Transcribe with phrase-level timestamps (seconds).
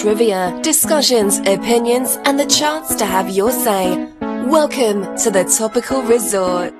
[0.00, 4.08] trivia, discussions, opinions, and the chance to have your say.
[4.20, 6.72] Welcome to the Topical Resort.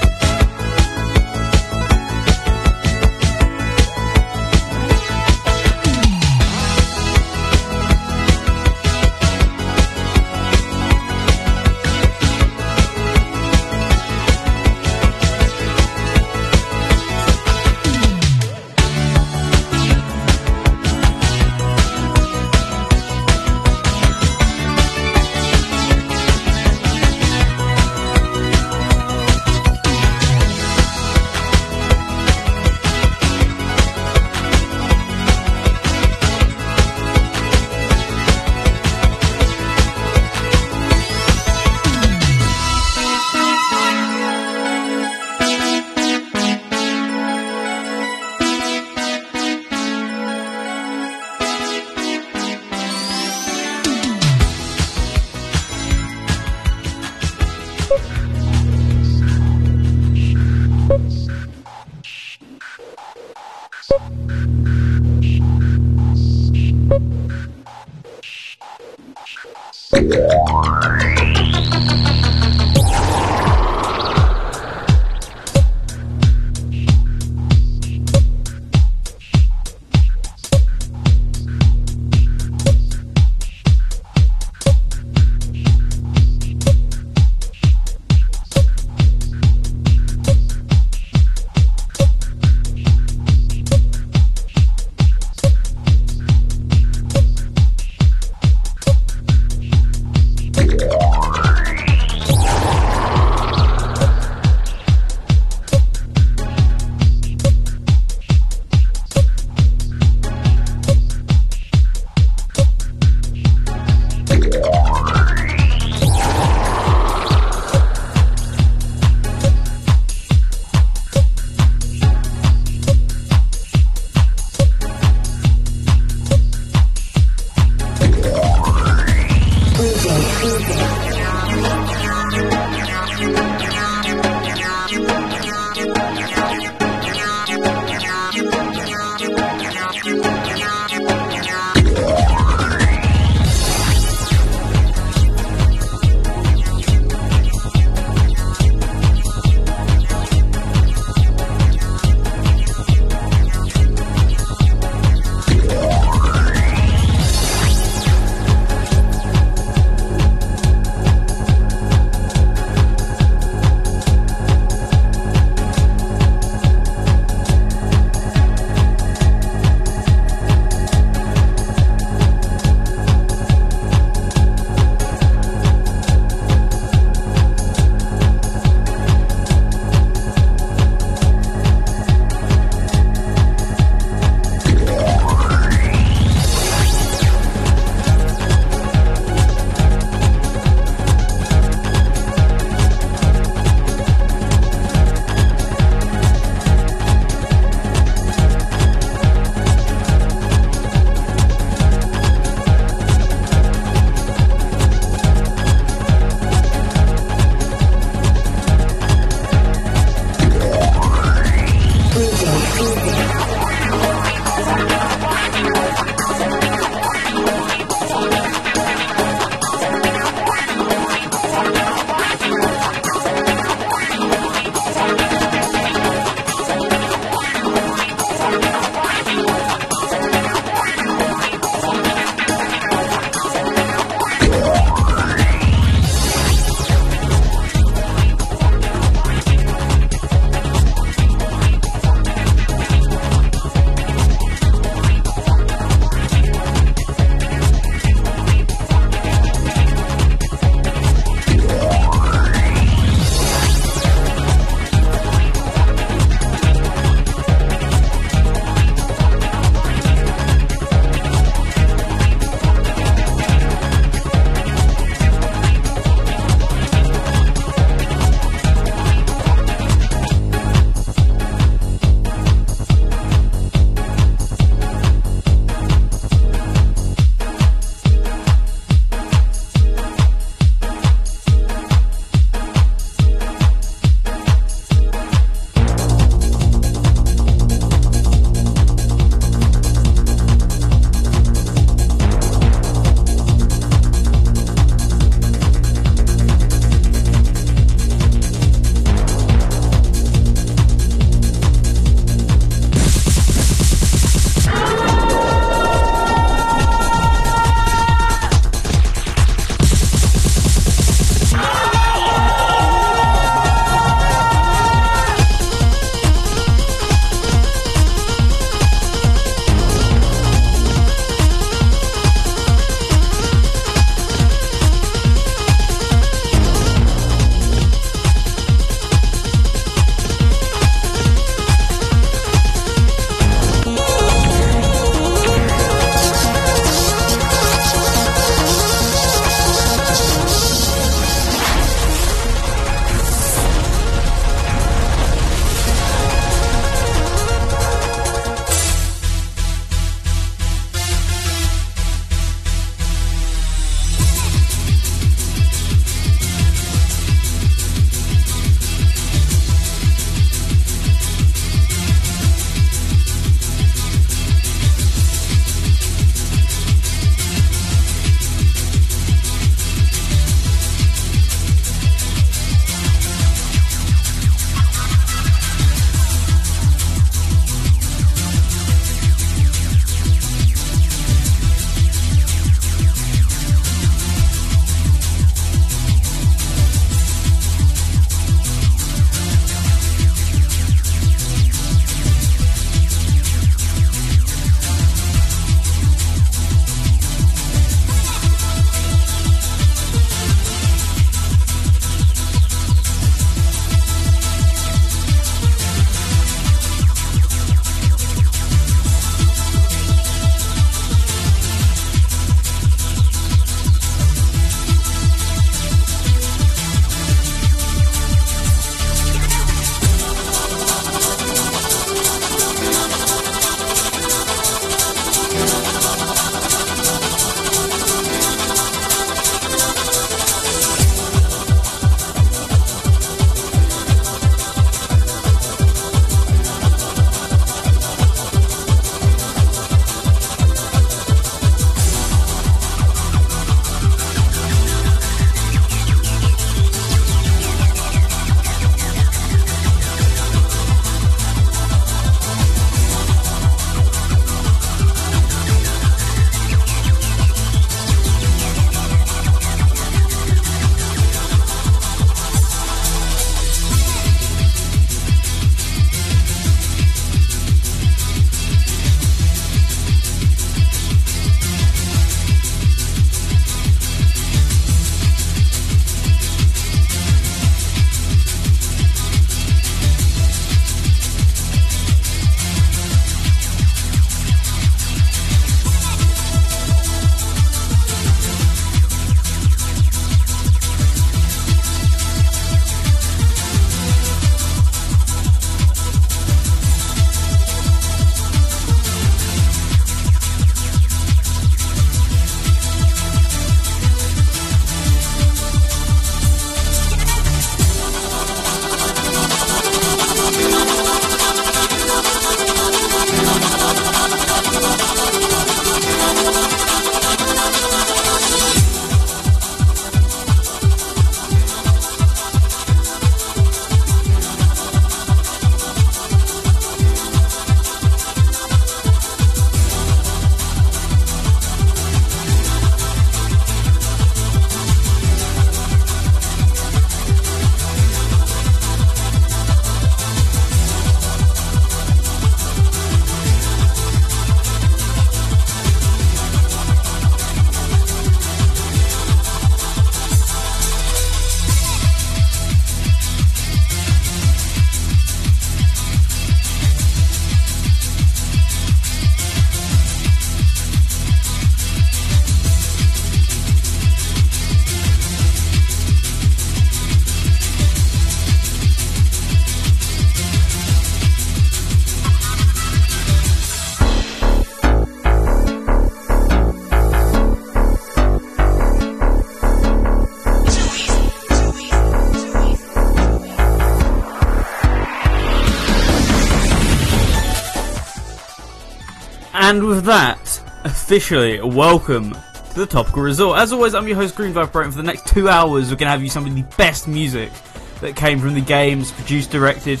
[589.70, 593.56] And with that, officially, welcome to the Topical Resort.
[593.56, 596.08] As always, I'm your host, Green Viper, and for the next two hours, we're going
[596.08, 597.52] to have you some of the best music
[598.00, 600.00] that came from the games, produced, directed,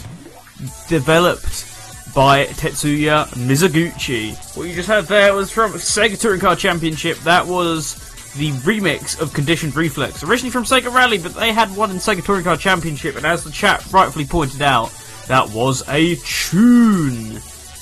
[0.88, 1.68] developed
[2.12, 4.34] by Tetsuya Mizuguchi.
[4.56, 7.18] What you just heard there was from Sega Touring Car Championship.
[7.18, 7.94] That was
[8.34, 12.24] the remix of Conditioned Reflex, originally from Sega Rally, but they had one in Sega
[12.24, 14.92] Touring Car Championship, and as the chat rightfully pointed out,
[15.28, 17.29] that was a tune.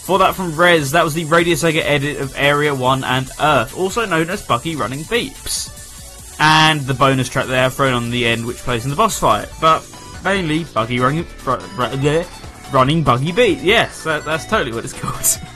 [0.08, 3.76] For that from Rez, that was the Radio Sega edit of Area 1 and Earth,
[3.76, 6.40] also known as Buggy Running Beeps.
[6.40, 9.50] And the bonus track there thrown on the end, which plays in the boss fight.
[9.60, 9.86] But
[10.24, 11.26] mainly Buggy Running,
[12.72, 13.58] running Buggy Beat.
[13.58, 15.46] Yes, that, that's totally what it's called.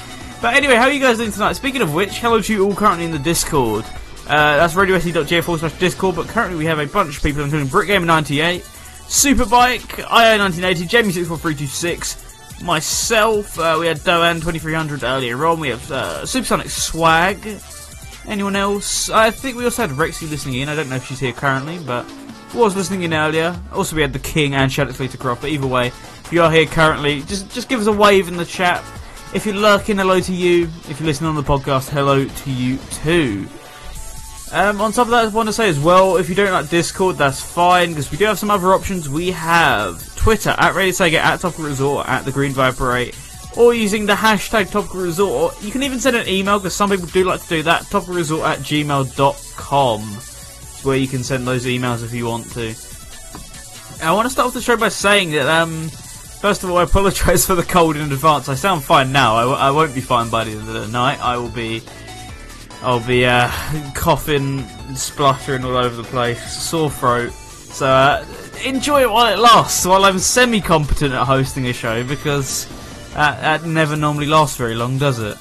[0.43, 1.55] but anyway, how are you guys doing tonight?
[1.55, 3.87] Speaking of which, hello to you all currently in the Discord.
[4.27, 7.69] Uh, that's radiose.ga forward slash Discord, but currently we have a bunch of people, including
[7.69, 8.61] BrickGamer98,
[9.09, 12.32] Superbike, IO1980, Jamie64326,
[12.63, 17.39] myself, uh, we had Doan2300 earlier on, we have uh, Supersonic Swag,
[18.27, 19.11] anyone else?
[19.11, 21.79] I think we also had Rexy listening in, I don't know if she's here currently,
[21.79, 22.07] but
[22.55, 23.59] was listening in earlier.
[23.73, 26.51] Also we had the King and Shadow Fleeter Croft, but either way, if you are
[26.51, 28.85] here currently, just, just give us a wave in the chat.
[29.35, 30.65] If you're lurking, hello to you.
[30.89, 33.49] If you're listening on the podcast, hello to you too.
[34.53, 36.69] Um, on top of that, I want to say as well, if you don't like
[36.69, 39.09] Discord, that's fine, because we do have some other options.
[39.09, 43.15] We have Twitter, at Radio Sega, at Topical Resort, at The Green 8,
[43.57, 45.61] or using the hashtag Topical Resort.
[45.61, 48.45] You can even send an email, because some people do like to do that, topicalresort
[48.45, 50.01] at gmail.com,
[50.85, 52.73] where you can send those emails if you want to.
[54.01, 56.85] I want to start off the show by saying that, um, first of all, I
[56.85, 58.49] apologise for the cold in advance.
[58.49, 59.35] I sound fine now.
[59.35, 61.21] I w- I won't be fine by the end of the night.
[61.21, 61.83] I will be
[62.83, 63.49] I'll be uh,
[63.95, 64.65] coughing,
[64.95, 67.33] spluttering all over the place, sore throat.
[67.33, 68.25] So uh,
[68.65, 72.67] enjoy it while it lasts, while I'm semi-competent at hosting a show, because
[73.15, 75.37] that, that never normally lasts very long, does it?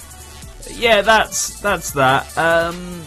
[0.78, 2.38] Yeah, that's that's that.
[2.38, 3.02] Um,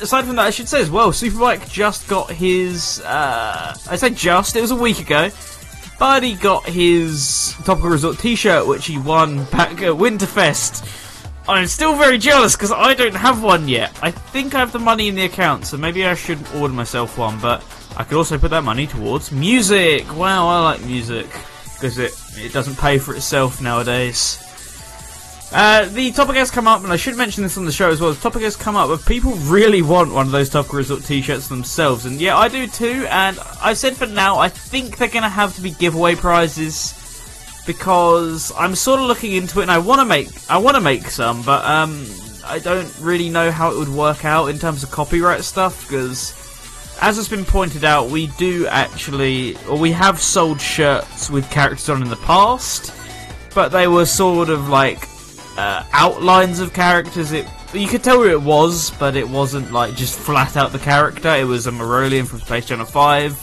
[0.00, 3.00] aside from that, I should say as well, Superbike just got his.
[3.00, 5.30] Uh, I say just, it was a week ago.
[5.98, 10.84] But he got his Topical Resort T-shirt, which he won back at Winterfest
[11.48, 13.96] I'm still very jealous because I don't have one yet.
[14.02, 17.16] I think I have the money in the account, so maybe I should order myself
[17.16, 17.62] one, but
[17.96, 20.04] I could also put that money towards music.
[20.16, 21.26] Wow, I like music
[21.74, 24.42] because it, it doesn't pay for itself nowadays.
[25.52, 28.00] Uh, the topic has come up, and I should mention this on the show as
[28.00, 28.12] well.
[28.12, 31.48] The topic has come up, but people really want one of those Topical Resort t-shirts
[31.48, 33.06] themselves, and yeah, I do too.
[33.08, 37.02] And I said for now, I think they're going to have to be giveaway prizes
[37.66, 40.80] because I'm sort of looking into it and I want to make I want to
[40.80, 42.06] make some, but um,
[42.44, 46.45] I don't really know how it would work out in terms of copyright stuff because
[47.00, 51.88] as has been pointed out, we do actually or we have sold shirts with characters
[51.88, 52.92] on in the past,
[53.54, 55.08] but they were sort of like
[55.56, 57.32] uh, outlines of characters.
[57.32, 60.78] It you could tell who it was, but it wasn't like just flat out the
[60.78, 61.34] character.
[61.34, 63.42] It was a Morolian from Space Channel Five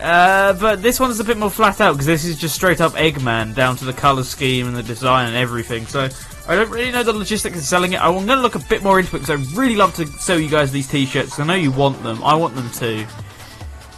[0.00, 2.92] uh, but this one's a bit more flat out because this is just straight up
[2.92, 5.86] Eggman down to the colour scheme and the design and everything.
[5.86, 6.08] So
[6.48, 8.00] I don't really know the logistics of selling it.
[8.00, 10.38] I'm going to look a bit more into it because I really love to sell
[10.38, 11.38] you guys these t-shirts.
[11.38, 12.24] I know you want them.
[12.24, 13.04] I want them too.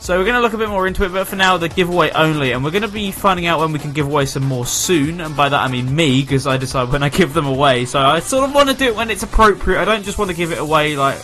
[0.01, 2.11] So we're going to look a bit more into it, but for now, the giveaway
[2.11, 2.51] only.
[2.51, 5.21] And we're going to be finding out when we can give away some more soon.
[5.21, 7.85] And by that, I mean me, because I decide when I give them away.
[7.85, 9.81] So I sort of want to do it when it's appropriate.
[9.81, 11.19] I don't just want to give it away, like,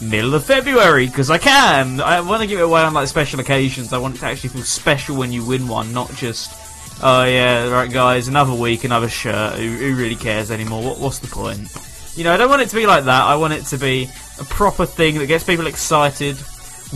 [0.00, 2.00] middle of February because I can.
[2.00, 3.92] I want to give it away on like special occasions.
[3.92, 6.67] I want it to actually feel special when you win one, not just
[7.02, 9.58] oh yeah, right guys, another week, another shirt.
[9.58, 10.82] Who, who really cares anymore?
[10.82, 11.68] What, what's the point?
[12.16, 13.22] You know, I don't want it to be like that.
[13.24, 14.08] I want it to be
[14.40, 16.36] a proper thing that gets people excited,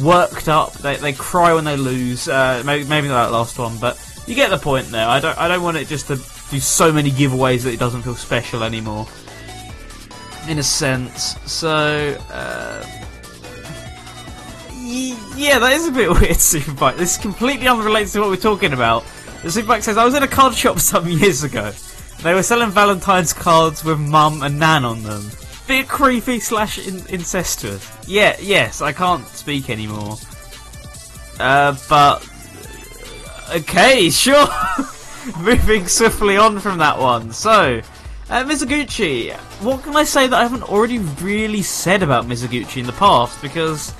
[0.03, 0.73] worked up.
[0.75, 2.29] They, they cry when they lose.
[2.29, 5.07] Uh, maybe maybe not that last one, but you get the point there.
[5.07, 8.03] I don't I don't want it just to do so many giveaways that it doesn't
[8.03, 9.07] feel special anymore
[10.49, 11.37] in a sense.
[11.51, 12.87] So, uh,
[15.37, 16.97] yeah, that is a bit weird, Superbike.
[16.97, 19.05] This is completely unrelated to what we're talking about.
[19.43, 21.73] The Superbike says, I was in a card shop some years ago.
[22.23, 25.29] They were selling Valentine's cards with mum and nan on them.
[25.67, 27.91] Bit creepy slash in- incestuous.
[28.07, 30.17] Yeah, yes, I can't speak anymore.
[31.41, 32.29] Uh, but...
[33.53, 34.47] Okay, sure!
[35.41, 37.33] Moving swiftly on from that one.
[37.33, 37.81] So,
[38.31, 42.87] uh, Mizuguchi, what can I say that I haven't already really said about Mizuguchi in
[42.87, 43.43] the past?
[43.43, 43.93] Because,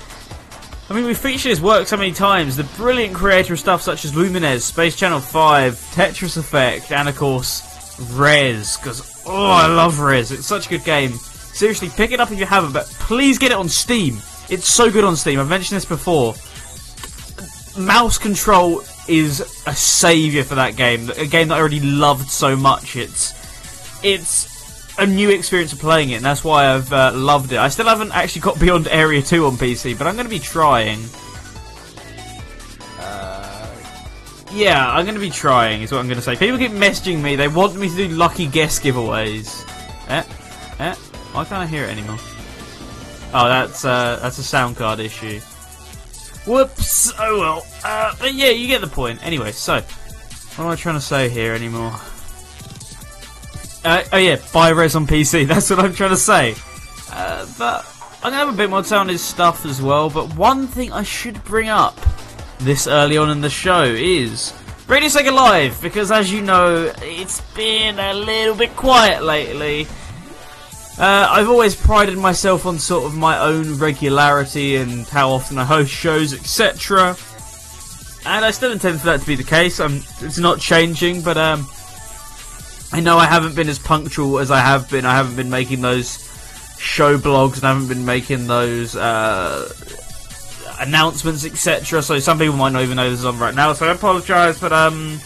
[0.89, 2.57] I mean, we've featured his work so many times.
[2.57, 7.15] The brilliant creator of stuff such as Lumines, Space Channel 5, Tetris Effect, and of
[7.15, 8.77] course, Rez.
[8.77, 10.31] Because, oh, I love Rez.
[10.31, 11.11] It's such a good game.
[11.11, 14.17] Seriously, pick it up if you haven't, but please get it on Steam.
[14.49, 15.39] It's so good on Steam.
[15.39, 16.35] I've mentioned this before.
[17.81, 21.09] Mouse control is a saviour for that game.
[21.11, 22.95] A game that I already loved so much.
[22.95, 23.33] It's
[24.03, 24.52] it's
[24.97, 27.57] a new experience of playing it, and that's why I've uh, loved it.
[27.57, 30.39] I still haven't actually got beyond Area 2 on PC, but I'm going to be
[30.39, 30.99] trying.
[32.99, 33.75] Uh,
[34.51, 36.35] yeah, I'm going to be trying, is what I'm going to say.
[36.35, 39.67] People keep messaging me, they want me to do lucky guess giveaways.
[40.09, 40.23] Eh?
[40.79, 40.95] Eh?
[40.95, 42.17] Why can't I hear it anymore?
[43.35, 45.39] Oh, that's, uh, that's a sound card issue.
[46.45, 47.13] Whoops!
[47.17, 47.65] Oh well.
[47.85, 49.25] Uh, but yeah, you get the point.
[49.25, 51.93] Anyway, so, what am I trying to say here anymore?
[53.83, 55.47] Uh, oh yeah, buy Rez on PC.
[55.47, 56.55] That's what I'm trying to say.
[57.11, 57.85] Uh, but
[58.17, 60.09] I'm gonna have a bit more time on his stuff as well.
[60.09, 61.99] But one thing I should bring up
[62.59, 64.53] this early on in the show is
[64.87, 69.87] Radio Sega Live, because as you know, it's been a little bit quiet lately.
[70.97, 75.63] Uh, I've always prided myself on sort of my own regularity and how often I
[75.63, 77.17] host shows, etc.
[78.25, 79.79] And I still intend for that to be the case.
[79.79, 81.67] I'm, it's not changing, but um,
[82.93, 85.03] I know I haven't been as punctual as I have been.
[85.03, 86.29] I haven't been making those
[86.77, 89.67] show blogs and I haven't been making those uh,
[90.79, 92.03] announcements, etc.
[92.03, 93.73] So some people might not even know this is on right now.
[93.73, 95.19] So I apologise, but um,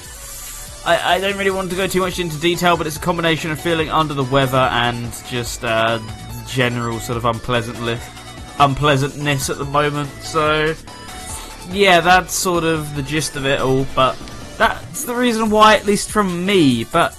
[0.86, 2.78] I, I, don't really want to go too much into detail.
[2.78, 6.00] But it's a combination of feeling under the weather and just uh,
[6.48, 8.02] general sort of unpleasantness,
[8.60, 10.10] unpleasantness at the moment.
[10.22, 10.74] So
[11.72, 13.86] yeah, that's sort of the gist of it all.
[13.94, 14.18] But
[14.58, 16.86] that's the reason why, at least from me.
[16.86, 17.14] But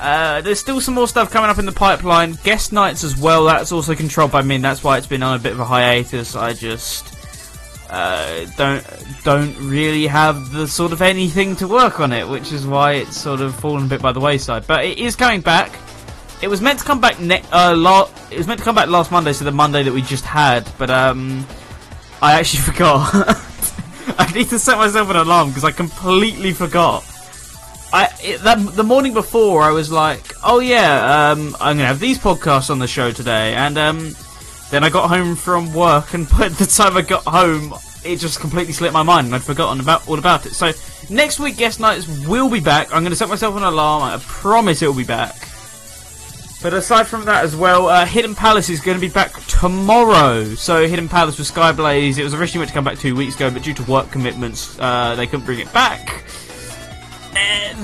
[0.00, 2.32] uh, there's still some more stuff coming up in the pipeline.
[2.44, 3.44] Guest nights as well.
[3.44, 4.58] That's also controlled by me.
[4.58, 6.36] That's why it's been on a bit of a hiatus.
[6.36, 7.16] I just
[7.88, 8.84] uh, don't
[9.24, 13.16] don't really have the sort of anything to work on it, which is why it's
[13.16, 14.66] sort of fallen a bit by the wayside.
[14.66, 15.72] But it is coming back.
[16.42, 19.10] It was meant to come back ne- uh, It was meant to come back last
[19.10, 20.70] Monday, so the Monday that we just had.
[20.78, 21.46] But um,
[22.20, 23.10] I actually forgot.
[24.18, 27.04] I need to set myself an alarm because I completely forgot.
[27.96, 31.98] I it, that, the morning before I was like, oh yeah, um, I'm gonna have
[31.98, 34.14] these podcasts on the show today, and um,
[34.70, 37.72] then I got home from work, and by the time I got home,
[38.04, 40.52] it just completely slipped my mind, and I'd forgotten about all about it.
[40.52, 40.72] So
[41.08, 42.94] next week, guest nights will be back.
[42.94, 44.02] I'm gonna set myself an alarm.
[44.02, 45.34] I promise it will be back.
[46.62, 50.42] But aside from that as well, uh, Hidden Palace is going to be back tomorrow.
[50.54, 53.50] So Hidden Palace with Skyblaze, it was originally meant to come back two weeks ago,
[53.50, 56.24] but due to work commitments, uh, they couldn't bring it back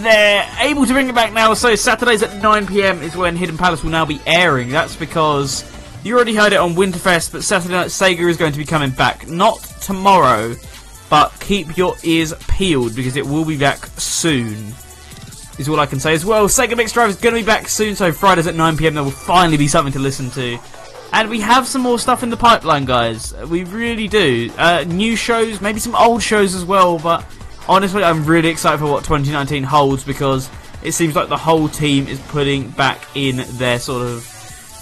[0.03, 1.55] they're able to bring it back now.
[1.55, 3.03] So Saturdays at 9 p.m.
[3.03, 4.69] is when Hidden Palace will now be airing.
[4.71, 5.65] That's because
[6.05, 8.91] you already heard it on Winterfest, but Saturday Night Sega is going to be coming
[8.91, 9.29] back.
[9.29, 10.55] Not tomorrow,
[11.09, 14.75] but keep your ears peeled because it will be back soon.
[15.59, 16.49] Is all I can say as well.
[16.49, 18.95] Sega Mix Drive is going to be back soon, so Fridays at 9 p.m.
[18.95, 20.59] there will finally be something to listen to.
[21.12, 23.35] And we have some more stuff in the pipeline, guys.
[23.35, 24.51] We really do.
[24.57, 27.25] Uh, new shows, maybe some old shows as well, but
[27.68, 30.51] honestly, I'm really excited for what 2019 holds because
[30.83, 34.29] it seems like the whole team is putting back in their sort of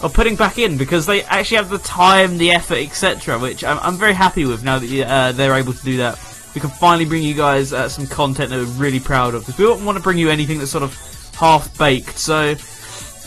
[0.02, 3.38] or putting back in because they actually have the time, the effort, etc.
[3.38, 6.18] Which I'm, I'm, very happy with now that uh, they're able to do that.
[6.54, 9.58] We can finally bring you guys uh, some content that we're really proud of because
[9.58, 10.96] we don't want to bring you anything that's sort of
[11.36, 12.18] half baked.
[12.18, 12.54] So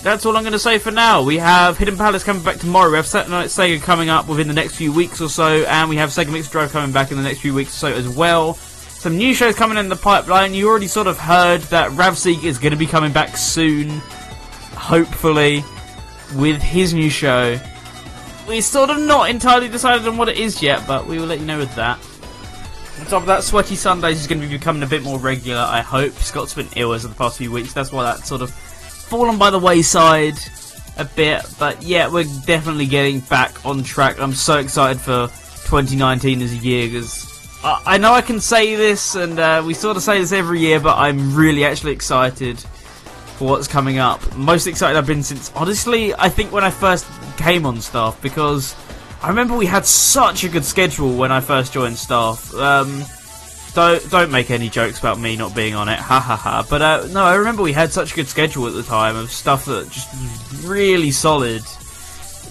[0.01, 1.21] that's all I'm going to say for now.
[1.21, 2.89] We have Hidden Palace coming back tomorrow.
[2.89, 5.89] We have Saturday Night Sega coming up within the next few weeks or so, and
[5.89, 8.09] we have Sega Mix Drive coming back in the next few weeks or so as
[8.09, 8.57] well.
[9.03, 10.53] Some new shows coming in the pipeline.
[10.53, 13.89] You already sort of heard that Ravseek is going to be coming back soon,
[14.77, 15.61] hopefully,
[16.35, 17.59] with his new show.
[18.47, 21.41] We're sort of not entirely decided on what it is yet, but we will let
[21.41, 21.97] you know with that.
[23.01, 25.59] On top of that, Sweaty Sundays is going to be becoming a bit more regular,
[25.59, 26.13] I hope.
[26.13, 29.49] Scott's been ill of the past few weeks, that's why that's sort of fallen by
[29.49, 30.37] the wayside
[30.97, 31.41] a bit.
[31.59, 34.21] But yeah, we're definitely getting back on track.
[34.21, 35.27] I'm so excited for
[35.67, 37.32] 2019 as a year because
[37.65, 40.81] I know I can say this, and uh, we sort of say this every year,
[40.81, 44.35] but I'm really actually excited for what's coming up.
[44.35, 48.75] Most excited I've been since, honestly, I think when I first came on staff, because
[49.21, 52.53] I remember we had such a good schedule when I first joined staff.
[52.53, 53.03] Um,
[53.73, 56.67] don't don't make any jokes about me not being on it, ha ha ha.
[56.69, 59.31] But uh, no, I remember we had such a good schedule at the time of
[59.31, 61.63] stuff that just was really solid.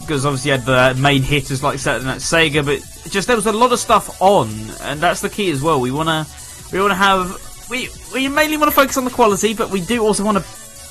[0.00, 3.46] Because obviously you had the main hitters like Saturday Night Sega, but just there was
[3.46, 4.48] a lot of stuff on,
[4.82, 5.80] and that's the key as well.
[5.80, 6.26] We wanna
[6.72, 10.02] we wanna have we we mainly want to focus on the quality, but we do
[10.02, 10.44] also want a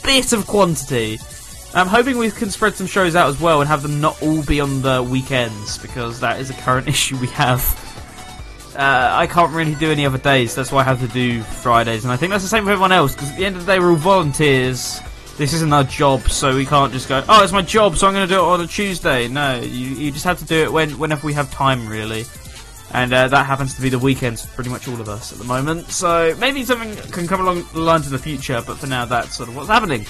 [0.04, 1.20] bit of quantity.
[1.74, 4.44] I'm hoping we can spread some shows out as well and have them not all
[4.44, 7.62] be on the weekends because that is a current issue we have.
[8.76, 12.04] Uh, I can't really do any other days, that's why I have to do Fridays,
[12.06, 13.72] and I think that's the same with everyone else because at the end of the
[13.72, 15.02] day we're all volunteers
[15.38, 18.14] this isn't our job, so we can't just go, oh, it's my job, so I'm
[18.14, 19.28] going to do it on a Tuesday.
[19.28, 22.26] No, you, you just have to do it when whenever we have time, really.
[22.94, 25.38] And uh, that happens to be the weekends for pretty much all of us at
[25.38, 25.88] the moment.
[25.88, 29.36] So maybe something can come along the lines in the future, but for now, that's
[29.36, 30.06] sort of what's happening.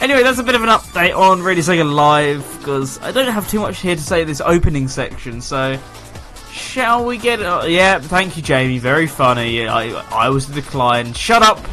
[0.00, 3.48] Anyway, that's a bit of an update on Radio Sega Live because I don't have
[3.48, 5.40] too much here to say this opening section.
[5.40, 5.78] So,
[6.50, 7.40] shall we get?
[7.40, 8.78] Uh, yeah, thank you, Jamie.
[8.78, 9.68] Very funny.
[9.68, 11.12] I I was the decline.
[11.12, 11.64] Shut up.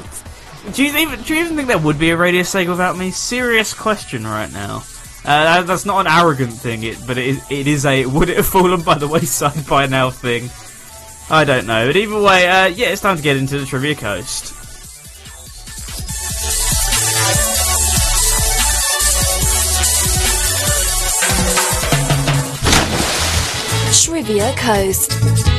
[0.69, 3.09] Do you even do you even think there would be a Radio Sega without me?
[3.09, 4.83] Serious question right now.
[5.25, 8.37] Uh, that's not an arrogant thing, it, but it is, it is a would it
[8.37, 10.49] have fallen by the wayside by now thing.
[11.29, 13.95] I don't know, but either way, uh, yeah, it's time to get into the Trivia
[13.95, 14.55] Coast.
[24.05, 25.50] Trivia Coast.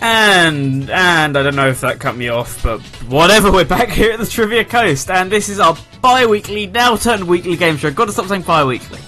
[0.00, 3.50] And and I don't know if that cut me off, but whatever.
[3.52, 7.56] We're back here at the Trivia Coast, and this is our bi-weekly, now turned weekly
[7.56, 7.90] game show.
[7.90, 9.00] Got to stop saying bi-weekly.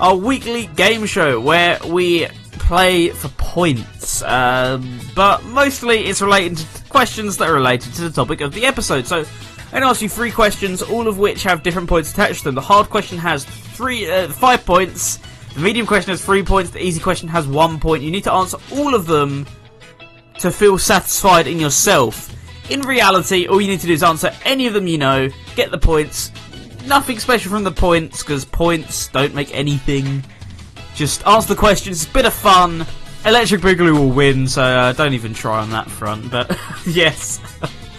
[0.00, 6.82] Our weekly game show where we play for points, um, but mostly it's related to
[6.88, 9.06] questions that are related to the topic of the episode.
[9.06, 9.26] So
[9.72, 12.54] I'm ask you three questions, all of which have different points attached to them.
[12.54, 15.18] The hard question has three, uh, five points.
[15.54, 16.70] The medium question has three points.
[16.70, 18.02] The easy question has one point.
[18.02, 19.46] You need to answer all of them
[20.40, 22.34] to feel satisfied in yourself.
[22.70, 25.70] In reality, all you need to do is answer any of them you know, get
[25.70, 26.32] the points.
[26.86, 30.24] Nothing special from the points, because points don't make anything.
[30.94, 32.86] Just answer the questions, it's a bit of fun.
[33.24, 37.40] Electric Boogaloo will win, so uh, don't even try on that front, but yes.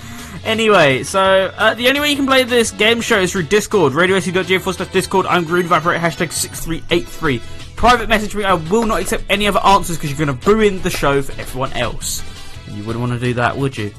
[0.44, 3.94] anyway, so uh, the only way you can play this game show is through Discord,
[3.94, 5.28] radiose.ga slash Discord.
[5.28, 7.40] I'm Green Viper hashtag 6383.
[7.82, 10.80] Private message me, I will not accept any other answers because you're going to ruin
[10.84, 12.22] the show for everyone else.
[12.68, 13.92] You wouldn't want to do that, would you?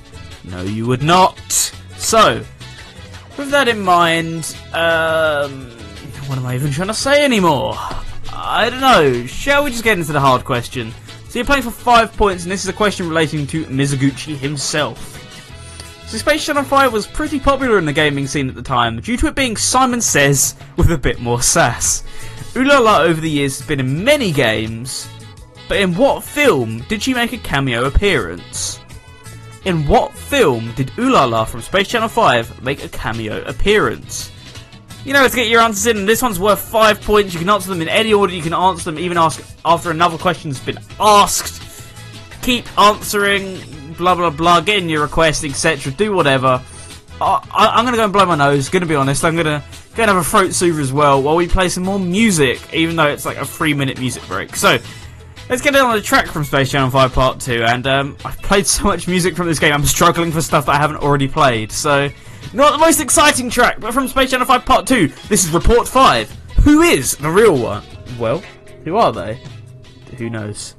[0.44, 1.36] No, you would not.
[1.96, 2.44] So,
[3.36, 5.68] with that in mind, um,
[6.28, 7.74] what am I even trying to say anymore?
[8.32, 9.26] I don't know.
[9.26, 10.94] Shall we just get into the hard question?
[11.28, 15.18] So you're playing for five points, and this is a question relating to Mizuguchi himself.
[16.06, 19.16] So Space Channel 5 was pretty popular in the gaming scene at the time, due
[19.16, 22.04] to it being Simon Says with a bit more sass.
[22.54, 25.08] Ulala over the years has been in many games,
[25.68, 28.78] but in what film did she make a cameo appearance?
[29.64, 34.30] In what film did Ulala from Space Channel 5 make a cameo appearance?
[35.04, 37.32] You know to get your answers in, this one's worth five points.
[37.32, 40.18] You can answer them in any order, you can answer them even ask after another
[40.18, 41.62] question's been asked.
[42.42, 43.60] Keep answering,
[43.96, 45.90] blah blah blah, getting your request, etc.
[45.92, 46.62] Do whatever.
[47.22, 48.68] I, am gonna go and blow my nose.
[48.68, 49.24] Gonna be honest.
[49.24, 51.98] I'm gonna go and have a throat soother as well while we play some more
[51.98, 54.56] music, even though it's like a three minute music break.
[54.56, 54.78] So
[55.48, 57.64] let's get on the track from Space Channel 5 Part 2.
[57.64, 60.74] And um, I've played so much music from this game, I'm struggling for stuff that
[60.74, 61.72] I haven't already played.
[61.72, 62.08] So
[62.52, 65.08] not the most exciting track, but from Space Channel 5 Part 2.
[65.28, 66.30] This is Report 5.
[66.64, 67.82] Who is the real one?
[68.18, 68.42] Well,
[68.84, 69.40] who are they?
[70.18, 70.76] Who knows?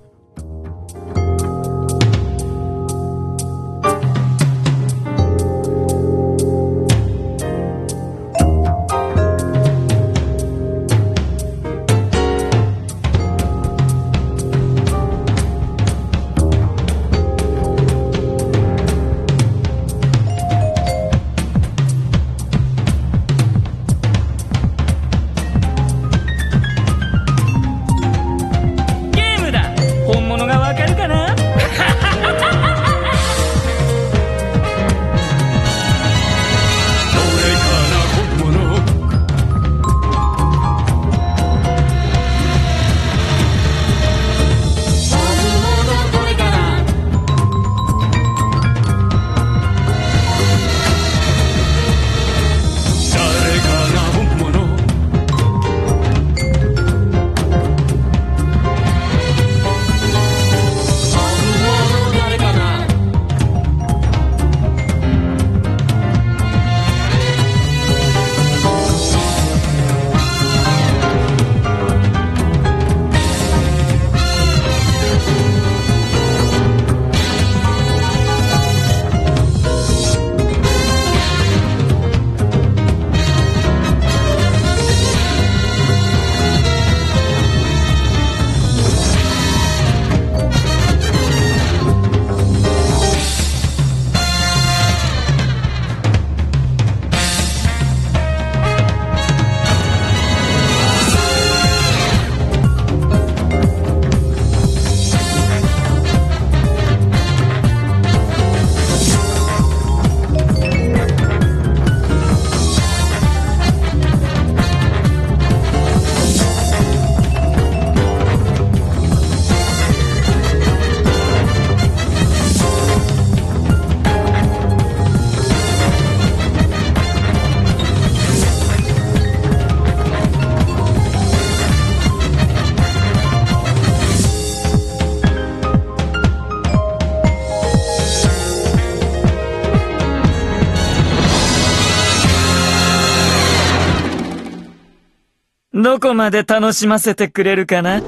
[145.94, 148.00] どこまで楽しませてくれるかな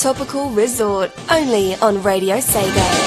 [0.00, 3.05] Topical Resort, only on Radio Sega.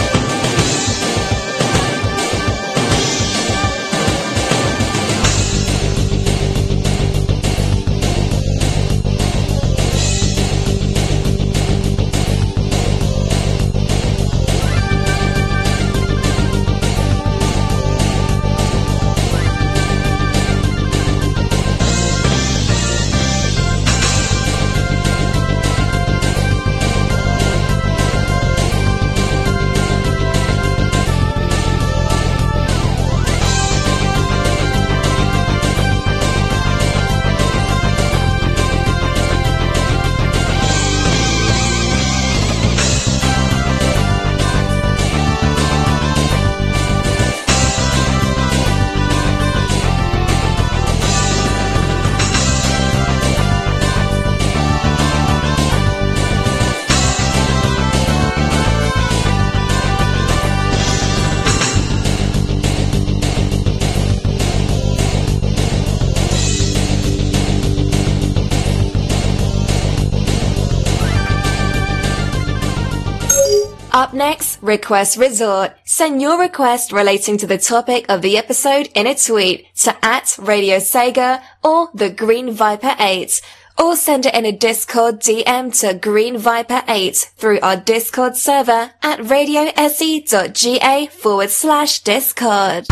[74.70, 75.72] Request Resort.
[75.84, 80.38] Send your request relating to the topic of the episode in a tweet to at
[80.38, 83.42] Radio Sega or the Green Viper 8.
[83.80, 88.92] Or send it in a Discord DM to Green Viper 8 through our Discord server
[89.02, 92.86] at radiose.ga forward slash Discord.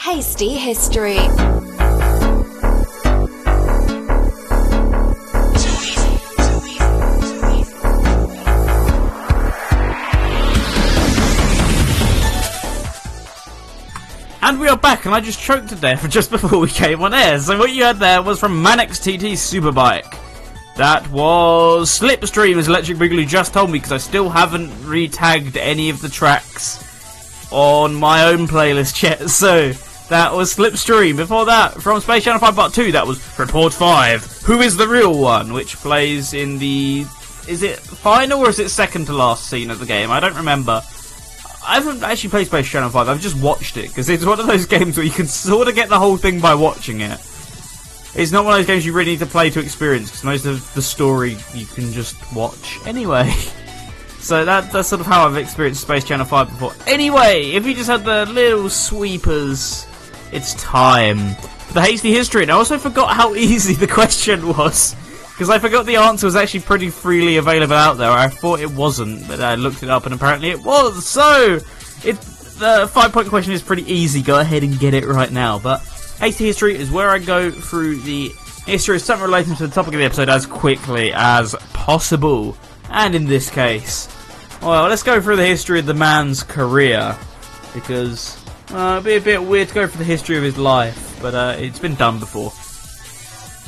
[0.00, 1.16] Hasty History.
[14.48, 17.12] And we are back, and I just choked to death just before we came on
[17.12, 17.38] air.
[17.38, 20.16] So what you heard there was from Manx TT Superbike.
[20.76, 25.90] That was Slipstream, as Electric Boogaloo just told me, because I still haven't retagged any
[25.90, 29.28] of the tracks on my own playlist yet.
[29.28, 29.72] So
[30.08, 31.18] that was Slipstream.
[31.18, 34.24] Before that, from Space Channel 5 Part 2, that was Report 5.
[34.46, 35.52] Who is the real one?
[35.52, 37.04] Which plays in the.
[37.46, 40.10] Is it final or is it second to last scene of the game?
[40.10, 40.80] I don't remember.
[41.66, 44.46] I haven't actually played Space Channel 5, I've just watched it, because it's one of
[44.46, 47.18] those games where you can sort of get the whole thing by watching it.
[48.14, 50.46] It's not one of those games you really need to play to experience, because most
[50.46, 53.30] of the story you can just watch anyway.
[54.18, 56.72] so that, that's sort of how I've experienced Space Channel 5 before.
[56.86, 59.86] Anyway, if you just had the little sweepers,
[60.32, 61.34] it's time.
[61.34, 64.96] For the hasty history, and I also forgot how easy the question was.
[65.38, 68.10] Because I forgot the answer was actually pretty freely available out there.
[68.10, 71.06] I thought it wasn't, but I looked it up and apparently it was.
[71.06, 71.60] So,
[72.02, 72.20] it,
[72.58, 74.20] the five point question is pretty easy.
[74.20, 75.60] Go ahead and get it right now.
[75.60, 75.78] But
[76.18, 78.30] hasty history is where I go through the
[78.66, 82.56] history of something relating to the topic of the episode as quickly as possible.
[82.90, 84.08] And in this case,
[84.60, 87.16] well, let's go through the history of the man's career.
[87.72, 91.16] Because uh, it'd be a bit weird to go through the history of his life,
[91.22, 92.52] but uh, it's been done before.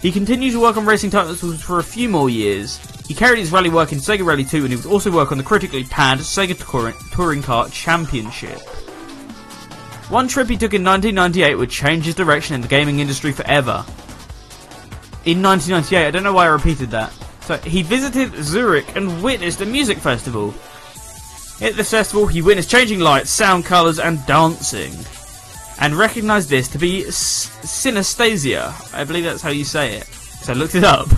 [0.03, 2.79] He continued to work on racing titles for a few more years.
[3.07, 5.39] He carried his rally work in Sega Rally 2 and he would also work on
[5.39, 6.57] the critically panned Sega
[7.13, 8.61] Touring Car Championship.
[10.09, 13.85] One trip he took in 1998 would change his direction in the gaming industry forever.
[15.25, 17.13] In 1998, I don't know why I repeated that.
[17.41, 20.55] So he visited Zurich and witnessed a music festival.
[21.61, 24.93] At this festival, he witnessed changing lights, sound colours, and dancing,
[25.81, 28.95] and recognised this to be synesthesia.
[28.95, 30.07] I believe that's how you say it.
[30.07, 31.09] So I looked it up.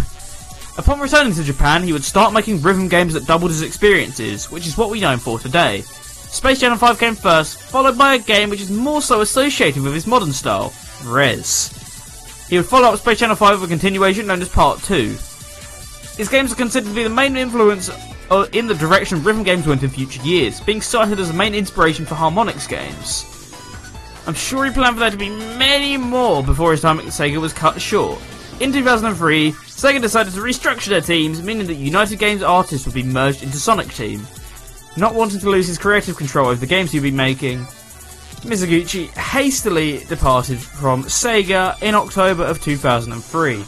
[0.78, 4.66] Upon returning to Japan, he would start making rhythm games that doubled his experiences, which
[4.66, 5.82] is what we know him for today.
[6.30, 9.94] Space Channel 5 came first, followed by a game which is more so associated with
[9.94, 10.72] his modern style,
[11.04, 12.46] Rez.
[12.48, 15.16] He would follow up Space Channel 5 with a continuation known as Part 2.
[16.16, 17.90] His games are considered to be the main influence
[18.30, 21.54] uh, in the direction rhythm games went in future years, being cited as the main
[21.54, 23.24] inspiration for Harmonix games.
[24.26, 27.40] I'm sure he planned for there to be many more before his time at Sega
[27.40, 28.20] was cut short.
[28.60, 33.02] In 2003, Sega decided to restructure their teams, meaning that United Games artists would be
[33.02, 34.26] merged into Sonic Team.
[34.96, 37.66] Not wanting to lose his creative control over the games he'd be making,
[38.42, 43.64] Mizuguchi hastily departed from Sega in October of 2003.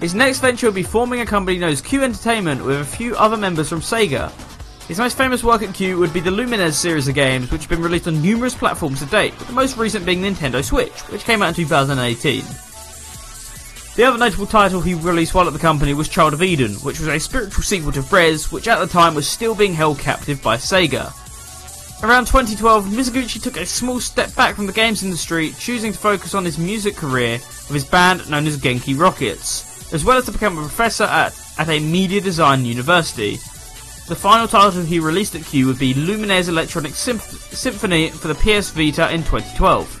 [0.00, 3.14] His next venture will be forming a company known as Q Entertainment with a few
[3.16, 4.32] other members from Sega.
[4.88, 7.70] His most famous work at Q would be the Lumines series of games, which have
[7.70, 11.24] been released on numerous platforms to date, with the most recent being Nintendo Switch, which
[11.24, 12.69] came out in 2018.
[13.96, 17.00] The other notable title he released while at the company was Child of Eden, which
[17.00, 20.42] was a spiritual sequel to Rez, which at the time was still being held captive
[20.42, 21.12] by Sega.
[22.02, 26.34] Around 2012, Mizuguchi took a small step back from the games industry, choosing to focus
[26.34, 30.32] on his music career with his band known as Genki Rockets, as well as to
[30.32, 33.32] become a professor at, at a media design university.
[34.08, 38.34] The final title he released at Q would be Lumines Electronic Symph- Symphony for the
[38.34, 39.99] PS Vita in 2012.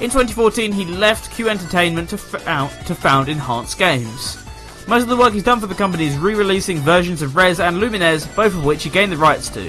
[0.00, 4.44] In 2014, he left Q Entertainment to, found, to found Enhance Games.
[4.88, 7.76] Most of the work he's done for the company is re-releasing versions of Rez and
[7.76, 9.68] Lumines, both of which he gained the rights to.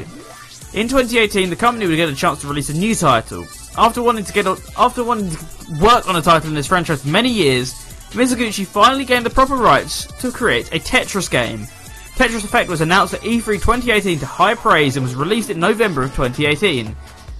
[0.74, 3.46] In 2018, the company would get a chance to release a new title.
[3.78, 5.46] After wanting to get on, after wanting to
[5.80, 7.74] work on a title in this franchise for many years,
[8.12, 11.68] Mizuguchi finally gained the proper rights to create a Tetris game.
[12.16, 16.04] Tetris Effect was announced at E3 2018 to high praise and was released in November
[16.04, 16.96] of 2018.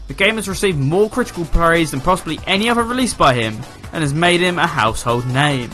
[0.08, 3.56] The game has received more critical praise than possibly any other release by him,
[3.92, 5.72] and has made him a household name.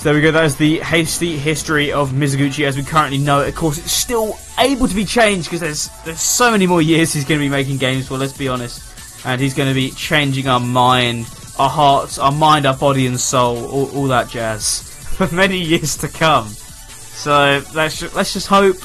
[0.00, 3.42] So there we go, that is the hasty history of Mizuguchi as we currently know
[3.42, 3.48] it.
[3.48, 7.12] Of course, it's still able to be changed because there's there's so many more years
[7.12, 9.26] he's going to be making games for, let's be honest.
[9.26, 11.26] And he's going to be changing our mind,
[11.58, 14.80] our hearts, our mind, our body and soul, all, all that jazz,
[15.16, 16.48] for many years to come.
[16.48, 18.76] So let's, let's just hope,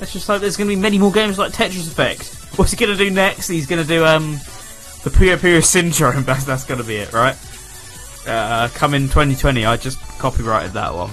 [0.00, 2.33] let's just hope there's going to be many more games like Tetris Effect.
[2.56, 3.48] What's he to do next?
[3.48, 4.32] He's to do um
[5.02, 7.36] the Puyo Puyo Syndrome, that's, that's to be it, right?
[8.26, 9.64] uh, come in 2020.
[9.64, 11.10] I just copyrighted that one.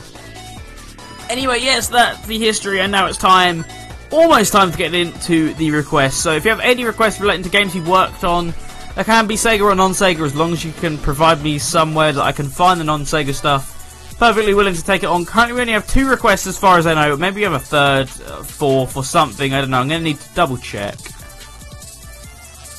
[1.30, 3.66] Anyway, yes, that's the history, and now it's time,
[4.12, 6.18] almost time to get into the requests.
[6.18, 8.54] So if you have any requests relating to games you've worked on,
[8.96, 12.22] they can be Sega or non-Sega, as long as you can provide me somewhere that
[12.22, 13.78] I can find the non-Sega stuff.
[14.20, 15.26] Perfectly willing to take it on.
[15.26, 17.16] Currently, we only have two requests as far as I know.
[17.16, 19.54] Maybe we have a third, uh, fourth, or something.
[19.54, 19.80] I don't know.
[19.80, 20.98] I'm going to need to double check.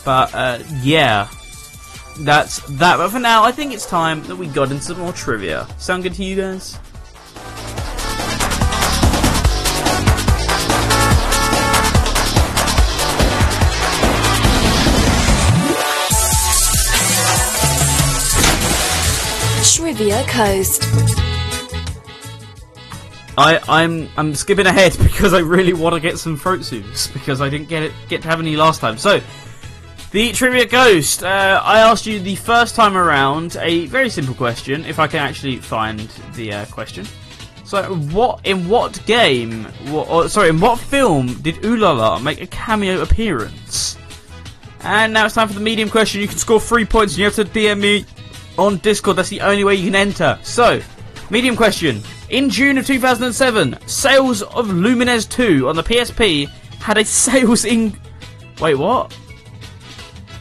[0.05, 1.29] But uh, yeah,
[2.21, 2.97] that's that.
[2.97, 5.67] But for now, I think it's time that we got into some more trivia.
[5.79, 6.79] Sound good to you guys?
[19.75, 20.83] Trivia Coast.
[23.39, 27.41] I, I'm I'm skipping ahead because I really want to get some throat soothes because
[27.41, 28.99] I didn't get it get to have any last time.
[28.99, 29.21] So
[30.13, 31.25] the trivia ghost.
[31.25, 34.85] Uh, I asked you the first time around a very simple question.
[34.85, 36.01] If I can actually find
[36.35, 37.07] the uh, question.
[37.65, 39.65] So what in what game?
[39.89, 43.97] What, or, sorry, in what film did Ulala make a cameo appearance?
[44.83, 46.21] And now it's time for the medium question.
[46.21, 48.05] You can score three points and you have to DM me
[48.59, 49.17] on Discord.
[49.17, 50.39] That's the only way you can enter.
[50.43, 50.83] So,
[51.31, 52.03] medium question.
[52.29, 56.49] In June of 2007, sales of Lumines 2 on the PSP
[56.81, 57.99] had a sales in.
[58.61, 59.17] Wait, what?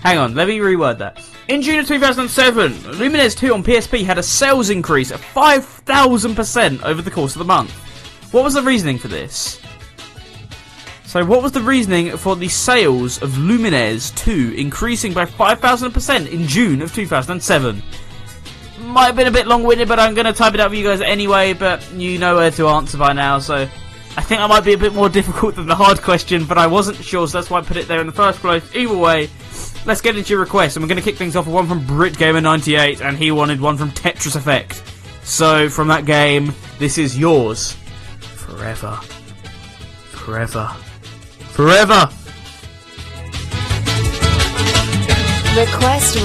[0.01, 1.23] Hang on, let me reword that.
[1.47, 7.03] In June of 2007, Lumines 2 on PSP had a sales increase of 5,000% over
[7.03, 7.71] the course of the month.
[8.31, 9.61] What was the reasoning for this?
[11.05, 16.47] So, what was the reasoning for the sales of Lumines 2 increasing by 5,000% in
[16.47, 17.83] June of 2007?
[18.79, 20.75] Might have been a bit long winded, but I'm going to type it out for
[20.75, 23.55] you guys anyway, but you know where to answer by now, so
[24.17, 26.65] I think that might be a bit more difficult than the hard question, but I
[26.65, 28.63] wasn't sure, so that's why I put it there in the first place.
[28.73, 29.29] Either way,
[29.85, 31.81] let's get into your requests, and we're going to kick things off with one from
[31.81, 34.83] BritGamer98, and he wanted one from Tetris Effect.
[35.23, 37.73] So, from that game, this is yours.
[38.19, 38.99] Forever.
[40.11, 40.67] Forever.
[41.51, 42.09] Forever!
[45.55, 46.23] Request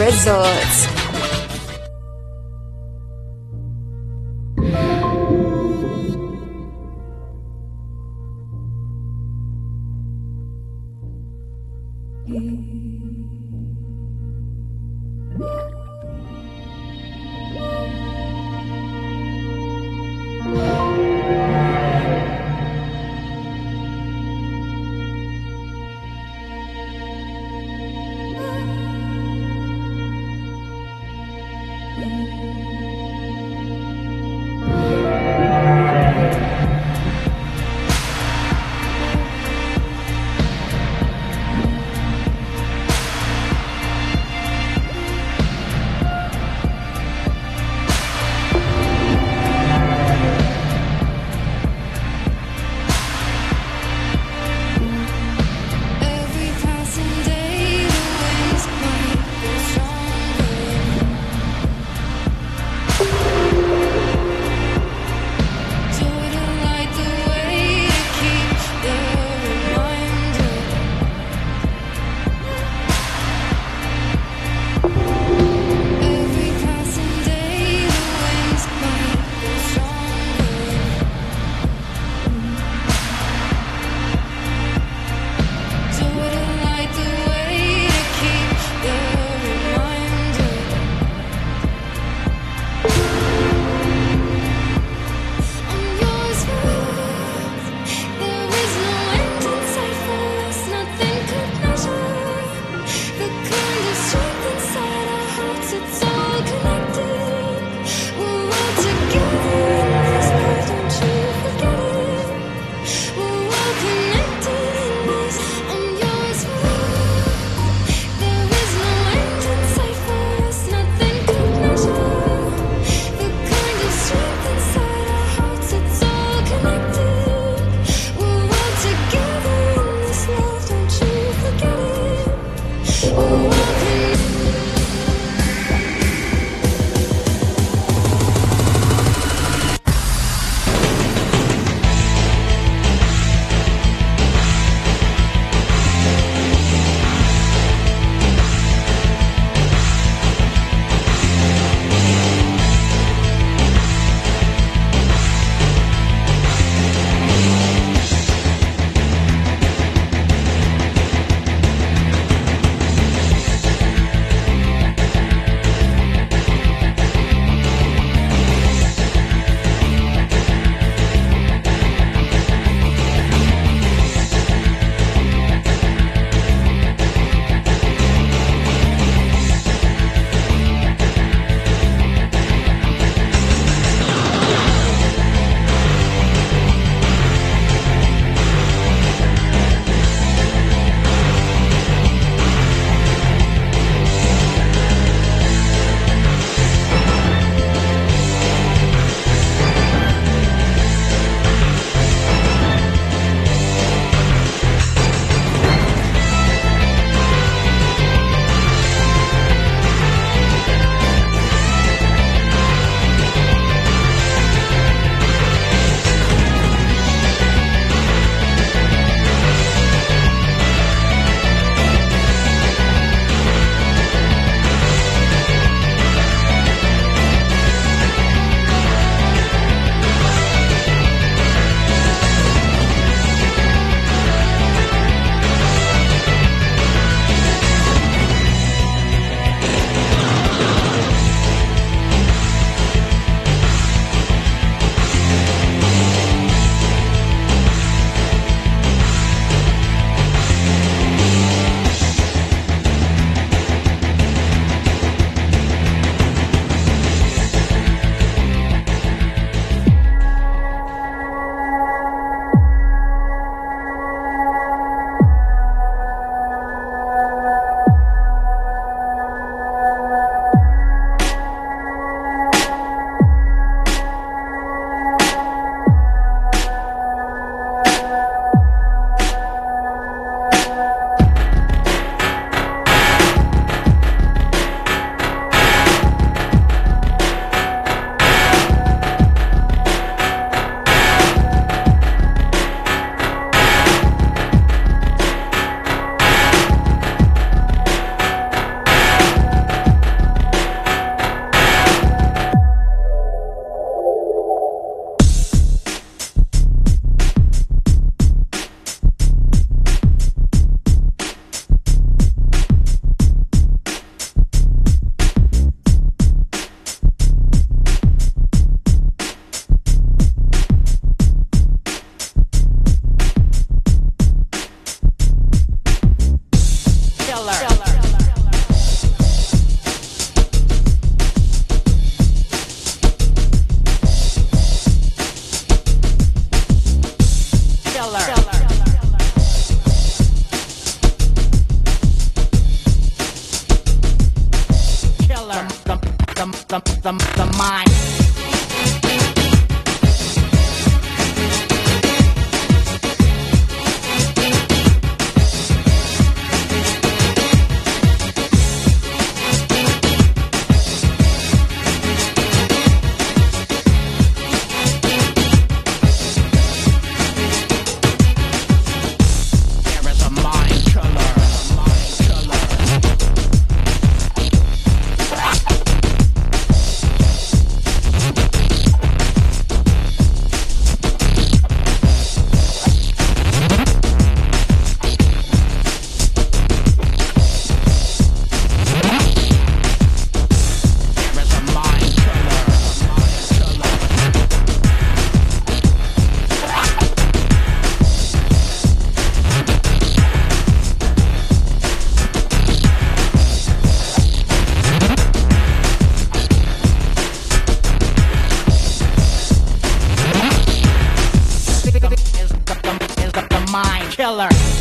[414.18, 414.75] Resort.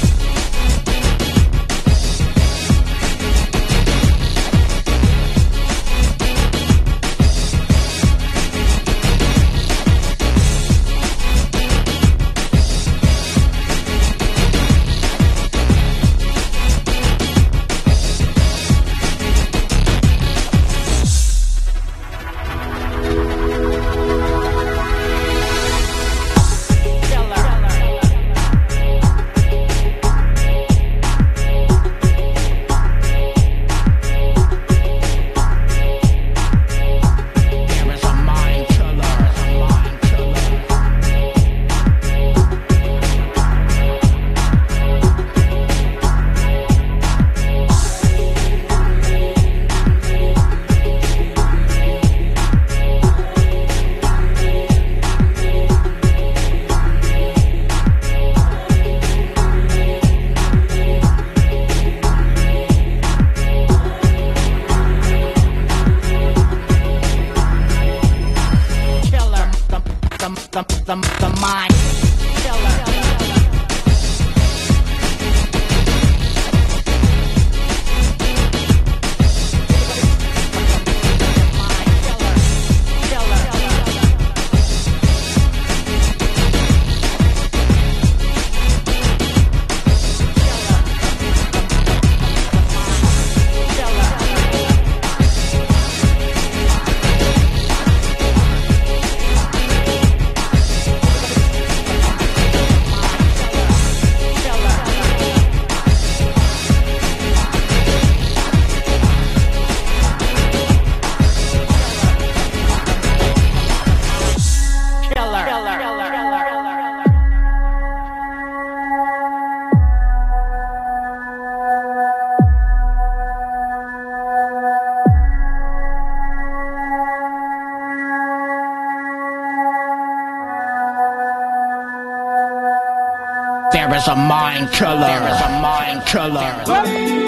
[134.06, 134.99] Is a mind killer.
[134.99, 137.24] There is a mind killer.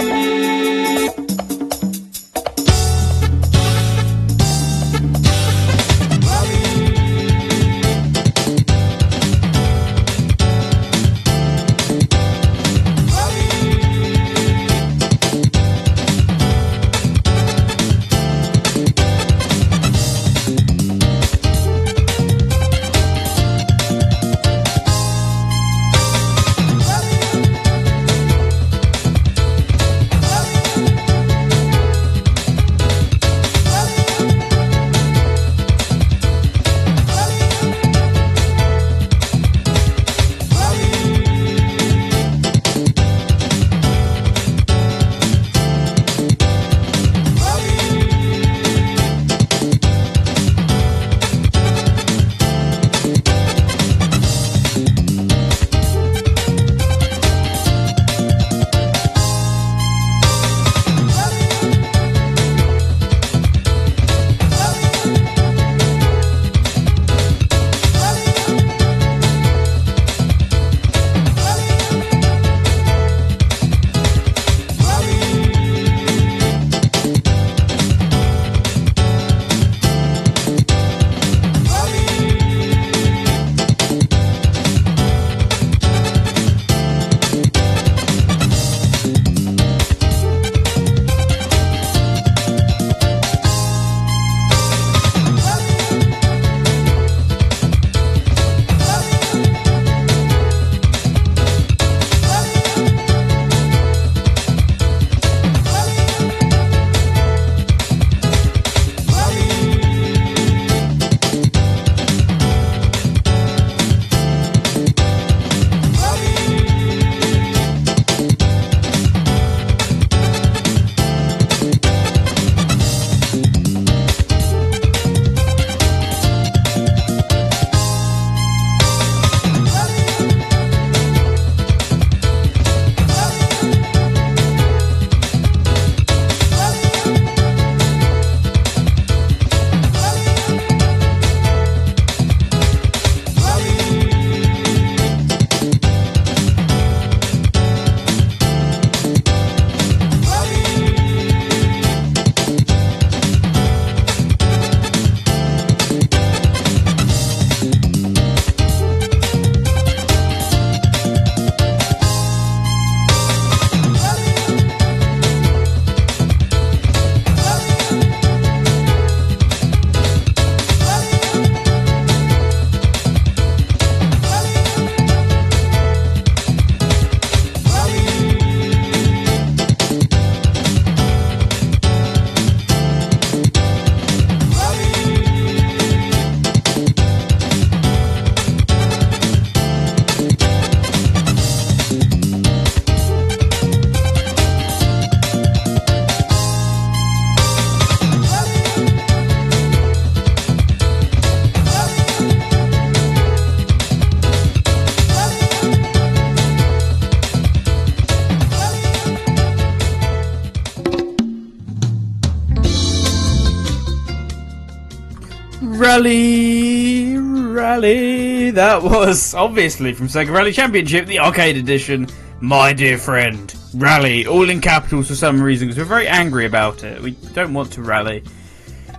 [215.97, 218.51] Rally, Rally.
[218.51, 222.07] That was obviously from Sega Rally Championship, the arcade edition.
[222.39, 226.83] My dear friend, Rally, all in capitals for some reason because we're very angry about
[226.83, 227.01] it.
[227.01, 228.23] We don't want to rally.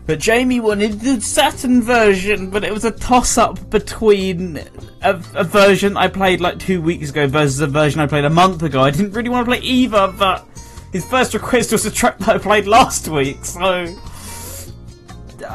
[0.07, 4.57] But Jamie wanted the Saturn version, but it was a toss up between
[5.01, 8.31] a, a, version I played like two weeks ago versus a version I played a
[8.31, 8.83] month ago.
[8.83, 10.45] I didn't really want to play either, but
[10.93, 13.97] his first request was a track that I played last week, so.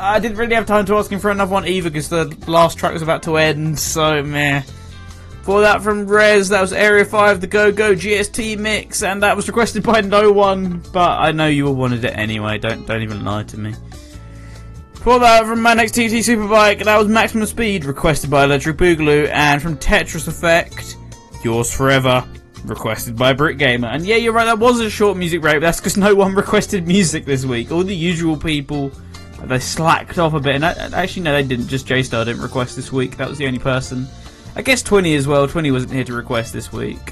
[0.04, 2.78] I didn't really have time to ask him for another one either because the last
[2.78, 4.62] track was about to end, so meh.
[5.43, 9.36] For that from Rez, that was Area 5, the Go Go GST mix, and that
[9.36, 13.01] was requested by no one, but I know you all wanted it anyway, don't don't
[13.01, 13.74] even lie to me.
[14.95, 19.62] For that from Manx TT Superbike, that was Maximum Speed, requested by Electric Boogaloo, and
[19.62, 20.97] from Tetris Effect,
[21.45, 22.28] Yours Forever,
[22.66, 23.88] requested by BritGamer.
[23.88, 26.88] And yeah, you're right, that was a short music break, that's because no one requested
[26.88, 27.72] music this week.
[27.72, 28.91] All the usual people,
[29.47, 32.75] they slacked off a bit, and I, actually, no, they didn't, just J-Star didn't request
[32.75, 34.07] this week, that was the only person.
[34.55, 37.11] I guess 20 as well, 20 wasn't here to request this week,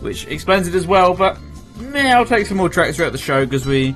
[0.00, 1.38] which explains it as well, but
[1.78, 3.94] meh, I'll take some more tracks throughout the show, because we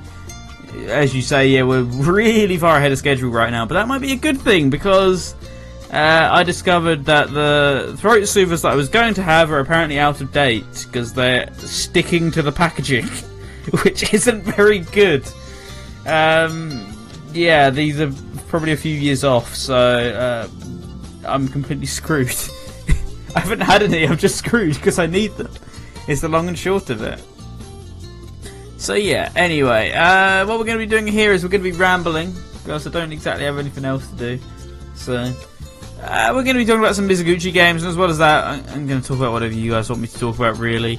[0.89, 4.01] as you say, yeah, we're really far ahead of schedule right now, but that might
[4.01, 5.35] be a good thing because
[5.93, 9.99] uh, I discovered that the throat soothers that I was going to have are apparently
[9.99, 13.07] out of date because they're sticking to the packaging,
[13.83, 15.27] which isn't very good.
[16.07, 16.94] Um,
[17.35, 18.13] yeah, these are
[18.49, 20.49] probably a few years off, so uh,
[21.27, 22.29] I'm completely screwed.
[23.37, 25.53] I haven't had any, I'm just screwed because I need them.
[26.07, 27.23] It's the long and short of it.
[28.79, 31.71] So yeah, anyway, uh, what we're going to be doing here is we're going to
[31.71, 34.39] be rambling, because I don't exactly have anything else to do.
[34.95, 35.33] So,
[36.03, 38.45] uh, we're going to be talking about some Mizuguchi games, and as well as that,
[38.71, 40.99] I'm going to talk about whatever you guys want me to talk about, really.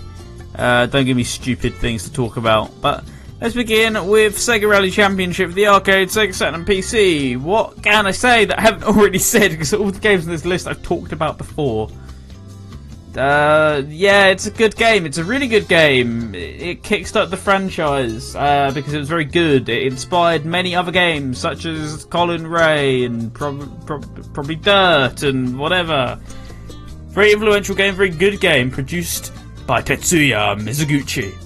[0.56, 2.82] Uh, don't give me stupid things to talk about.
[2.82, 3.04] But
[3.42, 7.40] let's begin with Sega Rally Championship, the arcade, Sega Saturn, and PC.
[7.40, 9.52] What can I say that I haven't already said?
[9.52, 11.90] Because all the games on this list I've talked about before.
[13.16, 15.06] Uh, yeah, it's a good game.
[15.06, 16.36] It's a really good game.
[16.36, 19.70] It, kickstarted the franchise uh, because it was very good.
[19.70, 25.58] It inspired many other games, such as Colin Ray and prob- prob- probably Dirt and
[25.58, 26.20] whatever.
[27.08, 29.32] Very influential game, very good game, produced
[29.66, 31.45] by Tetsuya Mizuguchi.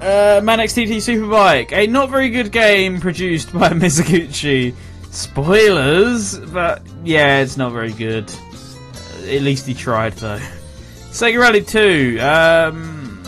[0.00, 4.74] Uh, Manx TT Superbike, a not very good game produced by Mizuguchi.
[5.10, 8.32] Spoilers, but yeah, it's not very good.
[9.24, 10.38] At least he tried, though.
[11.10, 12.18] Sega Rally 2.
[12.20, 13.22] Um,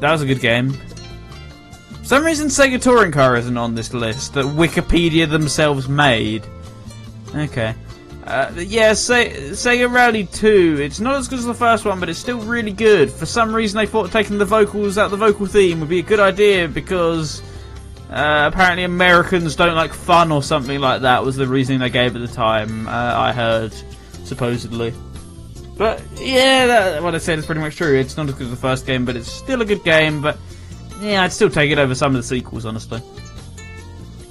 [0.00, 0.72] that was a good game.
[0.72, 6.46] For some reason, Sega Touring Car isn't on this list that Wikipedia themselves made.
[7.34, 7.74] Okay.
[8.30, 10.78] Uh, yeah, Se Sega Rally 2.
[10.80, 13.10] It's not as good as the first one, but it's still really good.
[13.10, 16.02] For some reason, they thought taking the vocals out the vocal theme would be a
[16.02, 17.42] good idea because
[18.08, 22.14] uh, apparently Americans don't like fun or something like that was the reasoning they gave
[22.14, 22.86] at the time.
[22.86, 23.74] Uh, I heard
[24.22, 24.94] supposedly.
[25.76, 27.98] But yeah, that, what I said is pretty much true.
[27.98, 30.22] It's not as good as the first game, but it's still a good game.
[30.22, 30.38] But
[31.00, 33.02] yeah, I'd still take it over some of the sequels, honestly.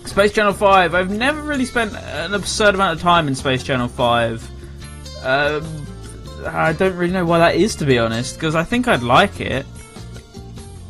[0.10, 0.95] Space Channel 5.
[0.95, 4.49] I've never really spent an absurd amount of time in Space Channel 5.
[5.24, 5.86] Um,
[6.47, 9.39] I don't really know why that is, to be honest, because I think I'd like
[9.39, 9.66] it.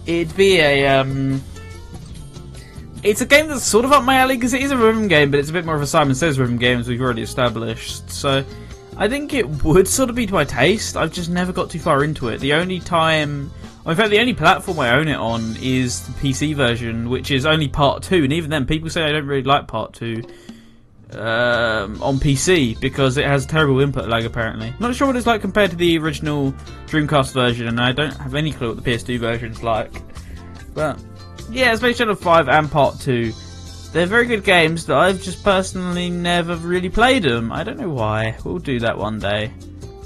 [0.06, 0.88] It'd be a.
[0.88, 1.44] Um,
[3.04, 5.32] it's a game that's sort of up my alley because it is a rhythm game,
[5.32, 8.10] but it's a bit more of a Simon Says rhythm game, as we've already established.
[8.10, 8.44] So
[8.98, 10.98] I think it would sort of be to my taste.
[10.98, 12.40] I've just never got too far into it.
[12.40, 13.52] The only time,
[13.86, 17.46] in fact, the only platform I own it on is the PC version, which is
[17.46, 18.24] only part two.
[18.24, 20.24] And even then, people say I don't really like part two
[21.14, 24.26] um, on PC because it has terrible input lag.
[24.26, 26.52] Apparently, not sure what it's like compared to the original
[26.88, 29.92] Dreamcast version, and I don't have any clue what the PS2 version's like.
[30.74, 31.00] But
[31.50, 33.34] yeah, Space Channel Five and Part Two
[33.92, 37.52] they're very good games, but I've just personally never really played them.
[37.52, 38.38] I don't know why.
[38.44, 39.52] We'll do that one day.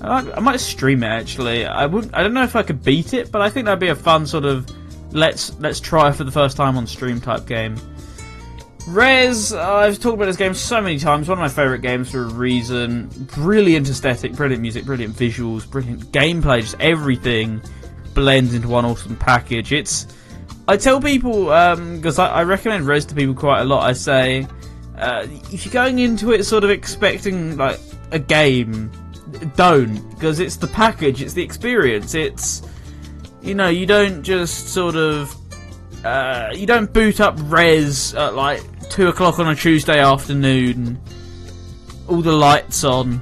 [0.03, 1.65] I might, stream it actually.
[1.65, 2.13] I would.
[2.13, 4.25] I don't know if I could beat it, but I think that'd be a fun
[4.25, 4.67] sort of
[5.13, 7.77] let's let's try for the first time on stream type game.
[8.87, 11.29] Rez, I've talked about this game so many times.
[11.29, 13.07] One of my favourite games for a reason.
[13.33, 16.61] Brilliant aesthetic, brilliant music, brilliant visuals, brilliant gameplay.
[16.61, 17.61] Just everything
[18.13, 19.71] blends into one awesome package.
[19.71, 20.07] It's
[20.67, 23.83] I tell people because um, I, I, recommend Rez to people quite a lot.
[23.83, 24.47] I say
[24.97, 27.79] uh, if you're going into it sort of expecting like
[28.11, 28.91] a game,
[29.55, 32.15] don't because it's the package, it's the experience.
[32.15, 32.61] It's
[33.41, 35.35] you know you don't just sort of
[36.05, 40.99] uh, you don't boot up Rez at like two o'clock on a Tuesday afternoon,
[42.07, 43.21] all the lights on,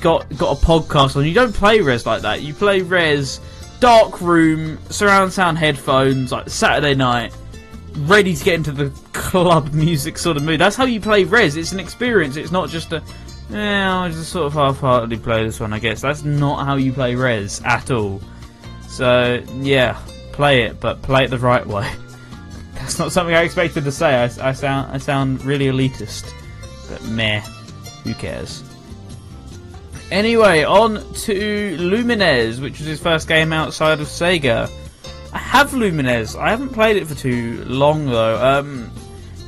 [0.00, 1.24] got got a podcast on.
[1.24, 2.42] You don't play Rez like that.
[2.42, 3.40] You play Rez
[3.82, 7.34] dark room, surround sound headphones, like Saturday night,
[7.98, 10.60] ready to get into the club music sort of mood.
[10.60, 11.56] That's how you play Rez.
[11.56, 12.36] It's an experience.
[12.36, 13.02] It's not just a.
[13.52, 15.74] Yeah, I just sort of half-heartedly play this one.
[15.74, 18.22] I guess that's not how you play Rez at all.
[18.88, 20.00] So yeah,
[20.32, 21.90] play it, but play it the right way.
[22.74, 24.14] That's not something I expected to say.
[24.16, 26.32] I, I sound I sound really elitist,
[26.90, 27.40] but meh,
[28.02, 28.64] who cares?
[30.10, 34.70] Anyway, on to Lumines, which was his first game outside of Sega.
[35.32, 36.38] I have Lumines.
[36.38, 38.42] I haven't played it for too long though.
[38.42, 38.90] Um,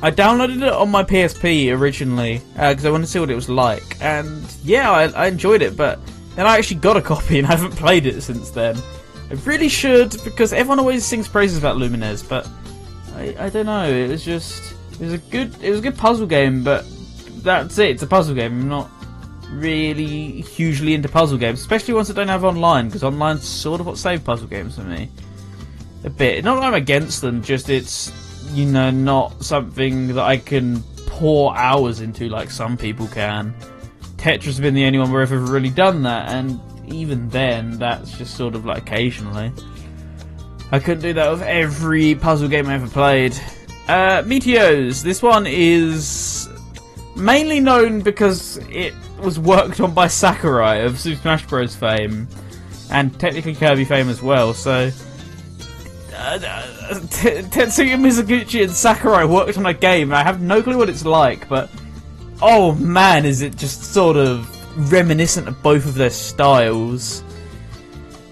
[0.01, 3.35] I downloaded it on my PSP originally because uh, I wanted to see what it
[3.35, 5.75] was like, and yeah, I, I enjoyed it.
[5.75, 5.99] But
[6.35, 8.77] then I actually got a copy and I haven't played it since then.
[9.29, 12.47] I really should because everyone always sings praises about Lumines, but
[13.15, 13.89] I, I don't know.
[13.89, 16.85] It was just it was a good it was a good puzzle game, but
[17.37, 17.91] that's it.
[17.91, 18.61] It's a puzzle game.
[18.61, 18.89] I'm not
[19.49, 23.87] really hugely into puzzle games, especially ones that don't have online, because online's sort of
[23.87, 25.09] what saved puzzle games for me.
[26.03, 26.43] A bit.
[26.43, 28.11] Not that I'm against them, just it's
[28.51, 33.55] you know not something that I can pour hours into like some people can.
[34.17, 36.59] Tetris has been the only one where I've ever really done that, and
[36.91, 39.51] even then, that's just sort of like occasionally.
[40.71, 43.33] I couldn't do that with every puzzle game I ever played.
[43.87, 45.03] Uh, Meteos.
[45.03, 46.49] This one is
[47.15, 51.75] mainly known because it was worked on by Sakurai of Super Smash Bros.
[51.75, 52.27] fame,
[52.91, 54.53] and technically Kirby fame as well.
[54.53, 54.91] So,
[56.17, 60.09] uh, uh Tetsuya Mizuguchi and Sakurai worked on a game.
[60.09, 61.69] And I have no clue what it's like, but
[62.41, 67.23] oh man, is it just sort of reminiscent of both of their styles.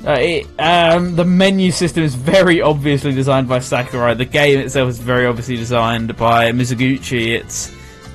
[0.06, 4.14] Uh, it, um, the menu system is very obviously designed by Sakurai.
[4.14, 7.40] The game itself is very obviously designed by Mizuguchi.
[7.40, 7.72] It's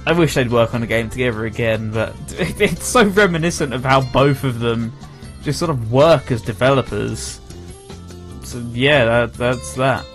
[0.06, 4.02] I wish they'd work on a game together again, but it's so reminiscent of how
[4.12, 4.92] both of them
[5.42, 7.40] just sort of work as developers.
[8.48, 10.06] So yeah, that, that's that.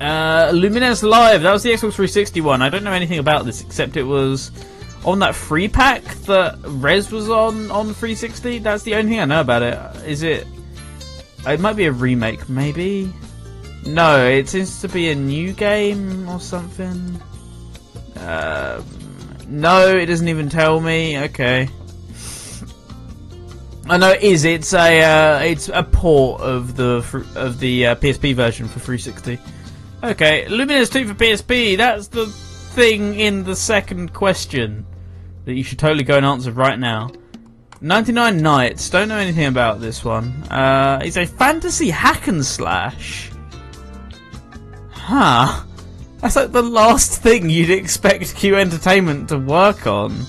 [0.00, 2.60] uh, Lumines Live, that was the Xbox 360 one.
[2.60, 4.50] I don't know anything about this except it was
[5.06, 8.58] on that free pack that Rez was on on 360.
[8.58, 9.78] That's the only thing I know about it.
[10.06, 10.46] Is it?
[11.46, 13.10] It might be a remake, maybe.
[13.86, 17.22] No, it seems to be a new game or something.
[18.16, 18.84] Um,
[19.48, 21.18] no, it doesn't even tell me.
[21.20, 21.68] Okay.
[23.88, 24.44] I know it is.
[24.44, 26.96] It's a uh, it's a port of the
[27.36, 29.38] of the uh, PSP version for 360.
[30.02, 31.76] Okay, Lumines 2 for PSP.
[31.76, 34.84] That's the thing in the second question
[35.44, 37.12] that you should totally go and answer right now.
[37.80, 40.42] 99 Nights, don't know anything about this one.
[40.50, 43.30] Uh, it's a fantasy hack and slash.
[44.90, 45.62] Huh.
[46.18, 50.26] That's like the last thing you'd expect Q Entertainment to work on.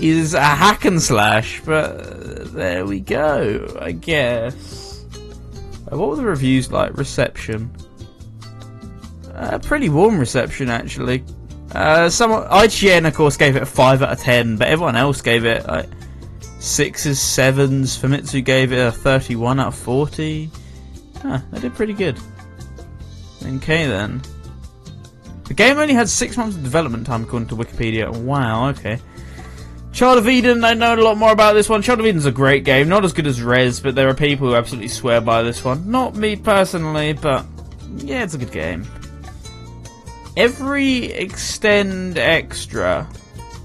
[0.00, 5.04] Is a hack and slash, but there we go, I guess.
[5.92, 6.96] Uh, what were the reviews like?
[6.96, 7.70] Reception.
[9.34, 11.22] Uh, pretty warm reception, actually.
[11.72, 15.20] Uh, some IGN, of course, gave it a five out of ten, but everyone else
[15.20, 15.86] gave it like
[16.58, 17.98] sixes, sevens.
[17.98, 20.50] Famitsu gave it a thirty-one out of forty.
[21.20, 22.18] Huh, they did pretty good.
[23.42, 24.22] Okay then.
[25.44, 28.10] The game only had six months of development time according to Wikipedia.
[28.16, 28.98] Wow, okay.
[29.92, 31.82] Child of Eden, I know a lot more about this one.
[31.82, 34.48] Child of Eden's a great game, not as good as Rez, but there are people
[34.48, 35.90] who absolutely swear by this one.
[35.90, 37.44] Not me personally, but
[37.96, 38.86] yeah, it's a good game
[40.36, 43.08] every extend extra.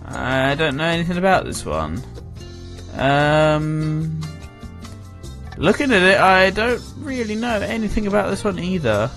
[0.05, 2.03] I don't know anything about this one.
[2.93, 4.21] Um,
[5.57, 9.09] looking at it, I don't really know anything about this one either.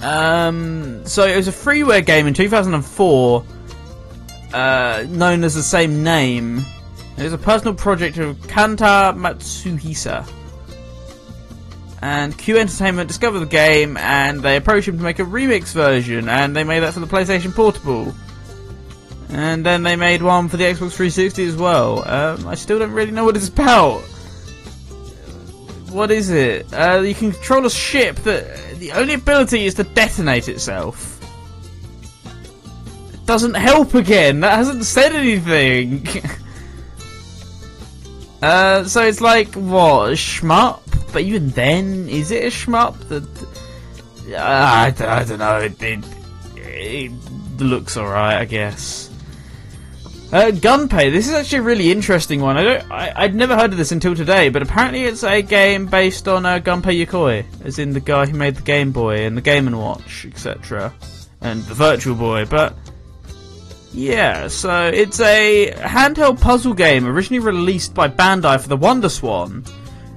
[0.00, 3.44] Um, so it was a freeware game in 2004,
[4.54, 6.64] uh, known as the same name.
[7.16, 10.28] It was a personal project of Kanta Matsuhisa
[12.04, 16.28] and Q Entertainment discovered the game and they approached him to make a remix version,
[16.28, 18.14] and they made that for the PlayStation Portable.
[19.30, 22.06] And then they made one for the Xbox 360 as well.
[22.06, 24.02] Um, I still don't really know what it's about.
[25.90, 26.70] What is it?
[26.74, 31.18] Uh, you can control a ship that the only ability is to detonate itself.
[33.26, 34.40] Doesn't help again.
[34.40, 36.06] That hasn't said anything.
[38.42, 40.80] uh, so it's like what shmup?
[41.14, 42.98] but even then, is it a shmup?
[43.08, 43.24] That
[44.34, 44.86] uh, I,
[45.20, 45.58] I don't know.
[45.58, 46.04] It, it,
[46.56, 49.08] it looks alright, I guess.
[50.32, 51.12] Uh, Gunpei.
[51.12, 52.56] This is actually a really interesting one.
[52.56, 52.90] I don't.
[52.90, 56.44] I, would never heard of this until today, but apparently it's a game based on
[56.44, 59.68] uh, Gunpei Yokoi, as in the guy who made the Game Boy and the Game
[59.68, 60.92] and Watch, etc.,
[61.40, 62.44] and the Virtual Boy.
[62.44, 62.74] But
[63.94, 69.64] yeah, so it's a handheld puzzle game originally released by Bandai for the Wonder Swan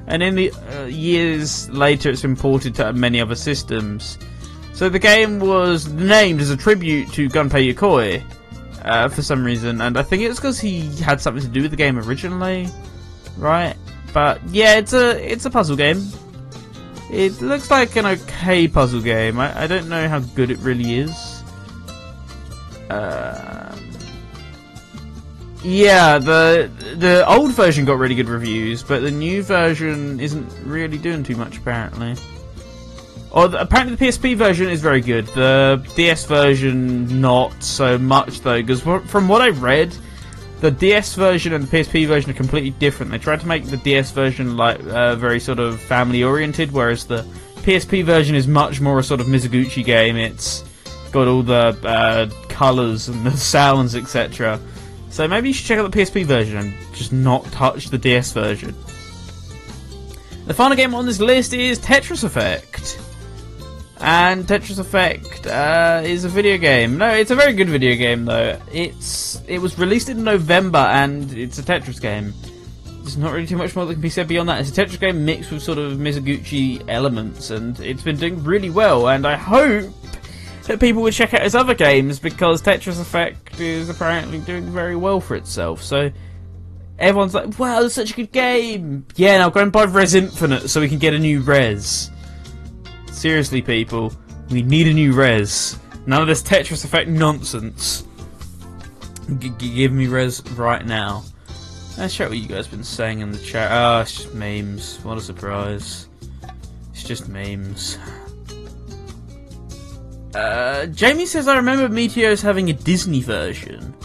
[0.08, 4.18] and in the uh, years later, it's been ported to many other systems.
[4.74, 8.24] So the game was named as a tribute to Gunpei Yokoi
[8.86, 11.72] uh, for some reason, and I think it's because he had something to do with
[11.72, 12.70] the game originally,
[13.38, 13.76] right?
[14.14, 16.02] But yeah, it's a it's a puzzle game.
[17.12, 19.40] It looks like an okay puzzle game.
[19.40, 21.44] I, I don't know how good it really is.
[22.90, 23.67] Um,
[25.64, 30.98] yeah, the the old version got really good reviews, but the new version isn't really
[30.98, 32.16] doing too much apparently.
[33.32, 35.28] Or the, apparently the PSP version is very good.
[35.28, 39.96] The DS version not so much though, because from what I read,
[40.62, 43.12] the DS version and the PSP version are completely different.
[43.12, 47.06] They tried to make the DS version like uh, very sort of family oriented, whereas
[47.06, 47.26] the
[47.58, 50.16] PSP version is much more a sort of Mizuguchi game.
[50.16, 50.64] It's
[51.12, 54.60] got all the uh, colors and the sounds, etc.
[55.10, 58.32] So maybe you should check out the PSP version and just not touch the DS
[58.32, 58.76] version.
[60.46, 63.00] The final game on this list is Tetris Effect.
[64.00, 66.98] And Tetris Effect uh, is a video game.
[66.98, 68.60] No, it's a very good video game though.
[68.72, 72.34] It's it was released in November and it's a Tetris game.
[73.02, 74.60] There's not really too much more that can be said beyond that.
[74.62, 78.70] It's a Tetris game mixed with sort of Mizuguchi elements, and it's been doing really
[78.70, 79.08] well.
[79.08, 79.92] And I hope
[80.68, 84.96] that people would check out his other games because Tetris Effect is apparently doing very
[84.96, 85.82] well for itself.
[85.82, 86.12] So
[87.00, 90.70] everyone's like, "Wow, it's such a good game!" Yeah, now go and buy Rez Infinite
[90.70, 92.12] so we can get a new Rez.
[93.12, 94.14] Seriously, people,
[94.50, 95.78] we need a new Rez.
[96.06, 98.04] None of this Tetris Effect nonsense.
[99.40, 101.24] G give me Rez right now.
[101.98, 103.72] Let's check what you guys been saying in the chat.
[103.72, 105.00] Ah, oh, it's just memes.
[105.04, 106.08] What a surprise.
[106.92, 107.98] It's just memes.
[110.34, 113.96] Uh, Jamie says, I remember Meteos having a Disney version.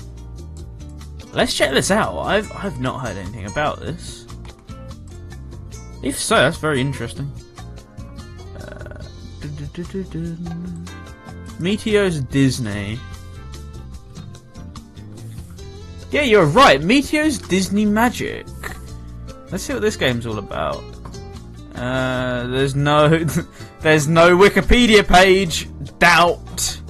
[1.32, 2.18] Let's check this out.
[2.18, 4.26] I've, I've not heard anything about this.
[6.02, 7.30] If so, that's very interesting.
[11.58, 12.98] Meteos Disney.
[16.10, 16.80] Yeah, you're right.
[16.80, 18.46] Meteos Disney Magic.
[19.50, 20.82] Let's see what this game's all about.
[21.74, 23.24] Uh, there's no,
[23.82, 25.68] there's no Wikipedia page.
[25.98, 26.80] Doubt,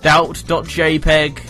[0.00, 1.40] doubt.jpg,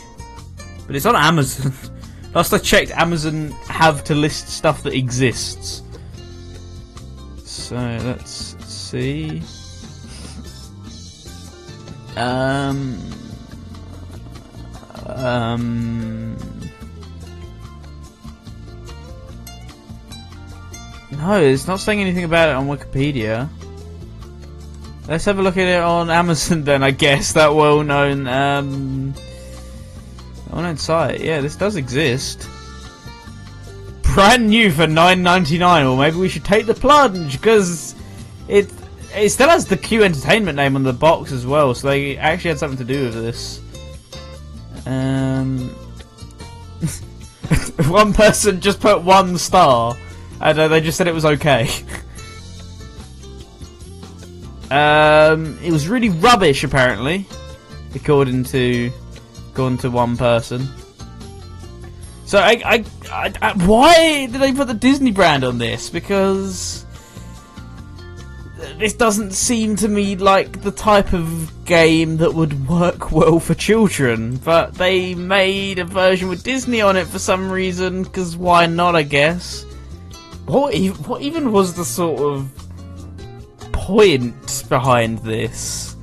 [0.87, 1.73] but it's on Amazon.
[2.35, 5.83] Last I checked, Amazon have to list stuff that exists.
[7.45, 9.43] So let's see.
[12.17, 12.99] Um.
[15.07, 16.37] Um.
[21.12, 23.49] No, it's not saying anything about it on Wikipedia.
[25.07, 27.34] Let's have a look at it on Amazon then, I guess.
[27.34, 29.14] That well-known, um...
[30.50, 31.20] Well-known site.
[31.20, 32.48] Yeah, this does exist.
[34.14, 35.86] Brand new for nine ninety nine.
[35.86, 37.94] Or maybe we should take the plunge, because
[38.48, 38.70] it
[39.14, 42.50] it still has the Q Entertainment name on the box as well, so they actually
[42.50, 43.61] had something to do with this.
[44.86, 45.68] Um,
[47.88, 49.96] one person just put one star,
[50.40, 51.68] and uh, they just said it was okay.
[54.75, 57.27] um, it was really rubbish, apparently,
[57.95, 58.91] according to
[59.53, 60.66] according to one person.
[62.27, 65.91] So I, I, I, I why did they put the Disney brand on this?
[65.91, 66.85] Because
[68.79, 73.55] this doesn't seem to me like the type of game that would work well for
[73.55, 78.66] children, but they made a version with Disney on it for some reason, because why
[78.66, 79.64] not, I guess?
[80.47, 80.75] What,
[81.07, 82.64] what even was the sort of
[83.85, 85.95] point behind this?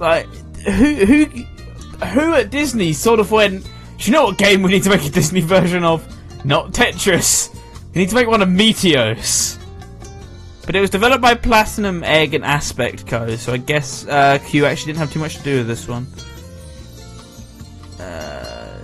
[0.00, 0.26] Like,
[0.64, 1.24] who, who,
[2.06, 3.70] who at Disney sort of went, do
[4.00, 6.04] you know what game we need to make a Disney version of?
[6.44, 7.54] Not Tetris.
[7.94, 9.62] We need to make one of Meteos.
[10.66, 13.36] But it was developed by Platinum Egg and Aspect Co.
[13.36, 16.08] So I guess uh, Q actually didn't have too much to do with this one.
[18.00, 18.82] Uh,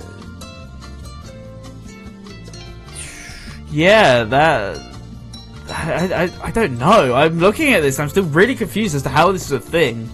[3.72, 4.91] yeah, that.
[5.72, 7.14] I, I, don't know.
[7.14, 7.98] I'm looking at this.
[7.98, 10.08] I'm still really confused as to how this is a thing.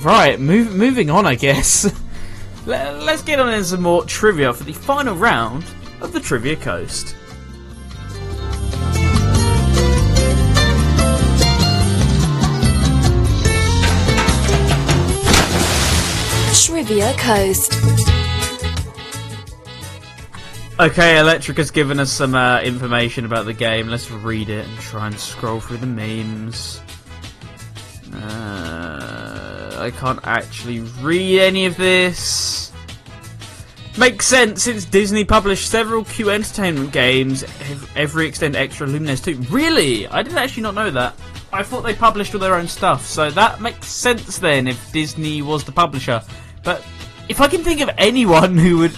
[0.00, 1.92] Right, move, moving on, I guess.
[2.66, 5.64] Let, let's get on into some more trivia for the final round
[6.00, 7.16] of the Trivia Coast.
[16.54, 18.01] Trivia Coast.
[20.80, 23.88] Okay, Electric has given us some uh, information about the game.
[23.88, 26.80] Let's read it and try and scroll through the memes.
[28.12, 32.72] Uh, I can't actually read any of this.
[33.98, 37.44] Makes sense since Disney published several Q Entertainment games,
[37.94, 39.52] every Extend Extra, Lumines 2.
[39.54, 40.08] Really?
[40.08, 41.14] I did actually not know that.
[41.52, 45.42] I thought they published all their own stuff, so that makes sense then if Disney
[45.42, 46.22] was the publisher.
[46.64, 46.82] But
[47.28, 48.92] if I can think of anyone who would.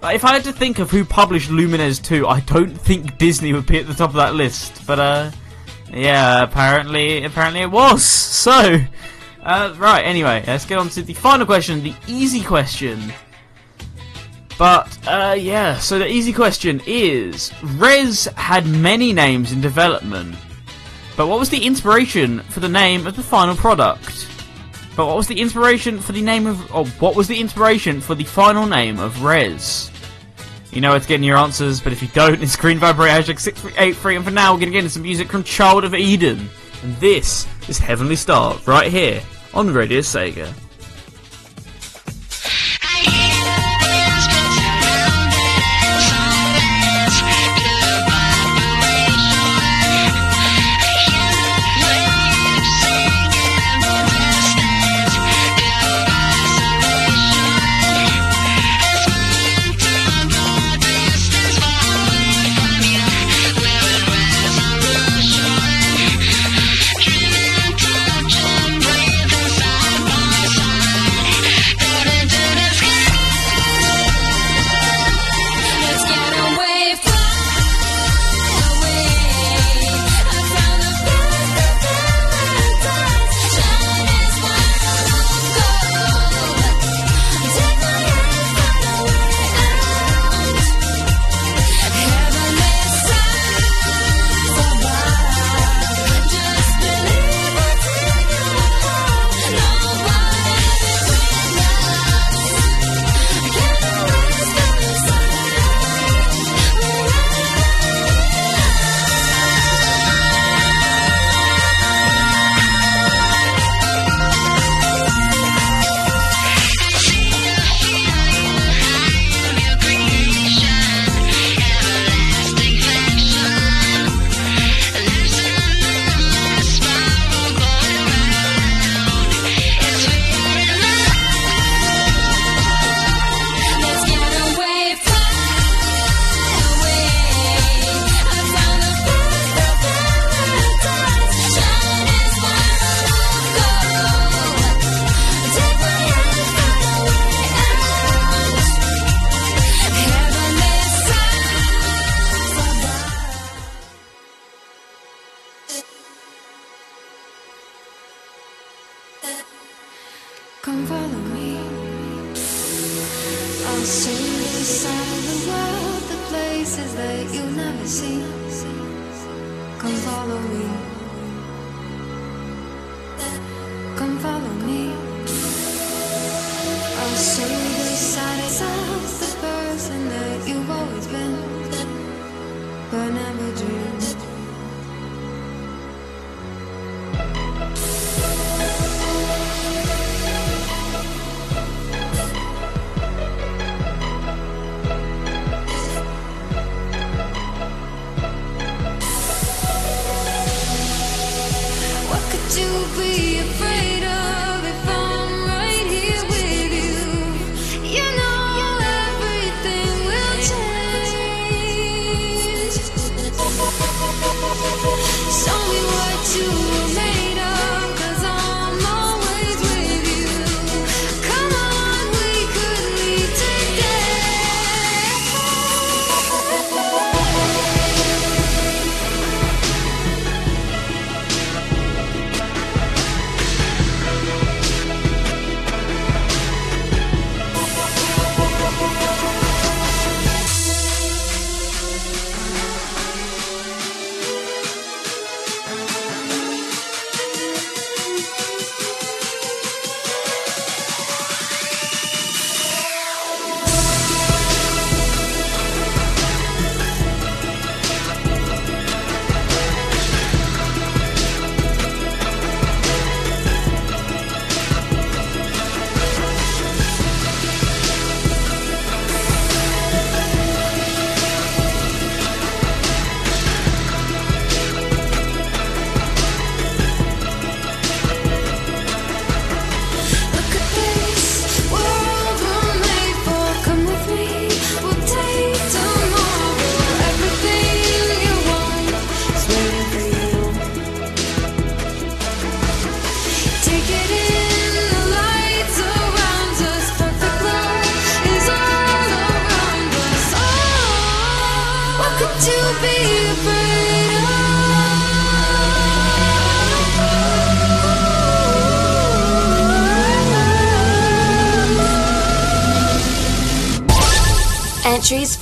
[0.00, 3.52] Like, if I had to think of who published Lumines 2, I don't think Disney
[3.52, 4.86] would be at the top of that list.
[4.86, 5.30] But, uh.
[5.92, 8.26] Yeah, apparently, apparently it was.
[8.38, 8.80] So,
[9.42, 10.02] uh, right.
[10.02, 13.12] Anyway, let's get on to the final question, the easy question.
[14.56, 20.36] But uh, yeah, so the easy question is: Rez had many names in development,
[21.16, 24.28] but what was the inspiration for the name of the final product?
[24.98, 26.74] But what was the inspiration for the name of?
[26.74, 29.92] Or what was the inspiration for the final name of Rez?
[30.72, 33.10] You know where to get your answers, but if you don't, it's Green Viper 8
[33.10, 35.94] hashtag 6383, and for now we're going to get into some music from Child of
[35.94, 36.50] Eden.
[36.82, 39.22] And this is Heavenly Star, right here
[39.54, 40.52] on Radio Sega.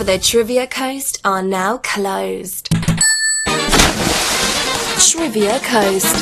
[0.07, 2.69] The Trivia Coast are now closed.
[5.01, 6.15] Trivia Coast.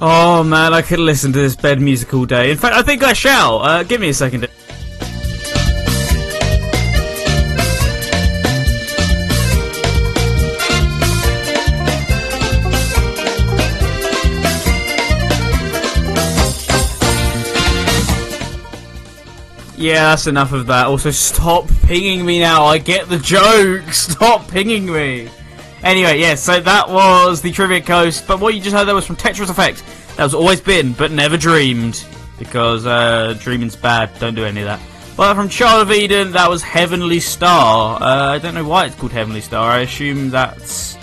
[0.00, 2.50] Oh man, I could listen to this bed music all day.
[2.50, 3.58] In fact, I think I shall.
[3.58, 4.48] Uh, give me a second.
[19.90, 20.86] Yeah, that's enough of that.
[20.86, 22.64] Also, stop pinging me now.
[22.64, 23.82] I get the joke.
[23.92, 25.28] Stop pinging me.
[25.82, 29.04] Anyway, yes, so that was the Trivia Coast, but what you just heard there was
[29.04, 29.82] from Tetris Effect.
[30.16, 32.04] That was always been, but never dreamed.
[32.38, 34.80] Because uh, dreaming's bad, don't do any of that.
[35.18, 38.00] Well, from Child of Eden, that was Heavenly Star.
[38.00, 39.72] Uh, I don't know why it's called Heavenly Star.
[39.72, 40.94] I assume that's.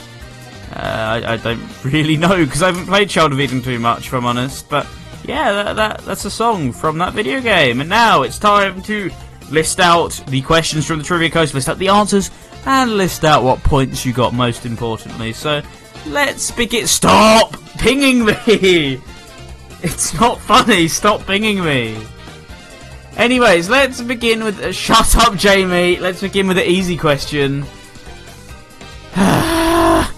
[0.72, 0.78] Uh,
[1.26, 4.14] I, I don't really know, because I haven't played Child of Eden too much, if
[4.14, 4.70] I'm honest.
[4.70, 4.88] But
[5.28, 7.82] yeah, that, that, that's a song from that video game.
[7.82, 9.12] And now it's time to
[9.52, 12.32] list out the questions from the Trivia Coast, list out the answers,
[12.66, 15.34] and list out what points you got most importantly.
[15.34, 15.62] So
[16.08, 16.88] let's begin.
[16.88, 19.02] Stop pinging me!
[19.84, 22.04] It's not funny, stop pinging me!
[23.16, 24.60] Anyways, let's begin with.
[24.60, 25.98] Uh, shut up, Jamie!
[25.98, 27.64] Let's begin with the easy question.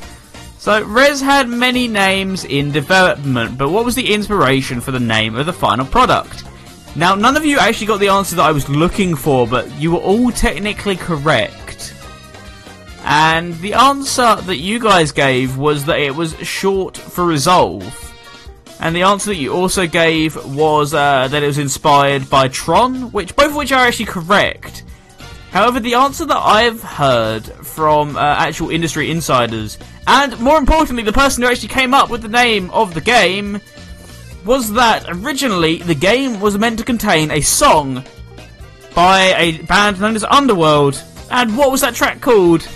[0.69, 5.35] So, Rez had many names in development, but what was the inspiration for the name
[5.35, 6.43] of the final product?
[6.95, 9.93] Now, none of you actually got the answer that I was looking for, but you
[9.93, 11.95] were all technically correct.
[13.03, 18.13] And the answer that you guys gave was that it was short for Resolve.
[18.79, 23.11] And the answer that you also gave was uh, that it was inspired by Tron,
[23.11, 24.83] which both of which are actually correct.
[25.49, 29.79] However, the answer that I've heard from uh, actual industry insiders,
[30.09, 33.61] and more importantly, the person who actually came up with the name of the game,
[34.43, 38.03] was that originally the game was meant to contain a song
[38.95, 40.99] by a band known as Underworld.
[41.29, 42.67] And what was that track called?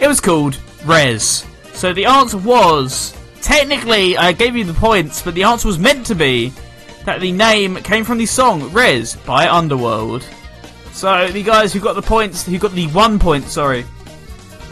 [0.00, 1.46] It was called Rez.
[1.72, 6.04] So the answer was technically I gave you the points, but the answer was meant
[6.08, 6.52] to be
[7.06, 10.28] that the name came from the song Rez by Underworld.
[10.92, 13.86] So the guys who got the points, who got the one point, sorry,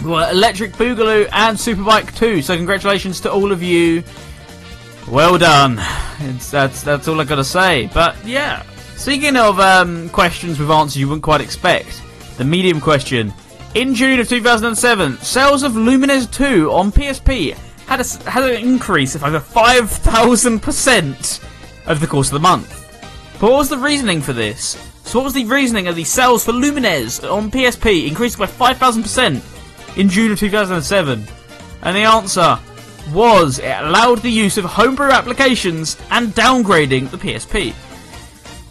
[0.03, 2.43] were Electric Boogaloo and Superbike 2.
[2.43, 4.03] So congratulations to all of you.
[5.09, 5.79] Well done.
[6.21, 7.91] It's, that's that's all I gotta say.
[7.93, 8.63] But yeah,
[8.97, 12.03] speaking of um, questions with answers you wouldn't quite expect,
[12.37, 13.33] the medium question.
[13.75, 17.55] In June of 2007, sales of Lumines 2 on PSP
[17.87, 21.45] had a, had an increase of over 5,000%
[21.87, 22.77] over the course of the month.
[23.41, 24.77] But what was the reasoning for this?
[25.05, 29.60] So what was the reasoning of the sales for Lumines on PSP increased by 5,000%
[29.97, 31.25] in June of 2007?
[31.83, 32.59] And the answer
[33.13, 37.75] was it allowed the use of homebrew applications and downgrading the PSP.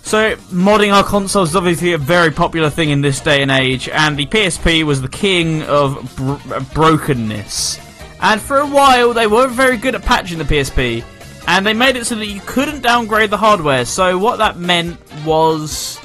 [0.03, 3.87] So, modding our consoles is obviously a very popular thing in this day and age,
[3.89, 7.79] and the PSP was the king of br- brokenness.
[8.19, 11.03] And for a while, they weren't very good at patching the PSP,
[11.47, 13.85] and they made it so that you couldn't downgrade the hardware.
[13.85, 15.99] So, what that meant was.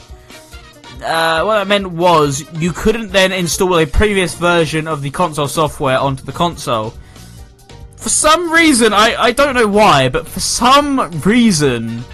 [1.02, 5.48] Uh, what that meant was you couldn't then install a previous version of the console
[5.48, 6.94] software onto the console.
[7.96, 12.04] For some reason, I, I don't know why, but for some reason,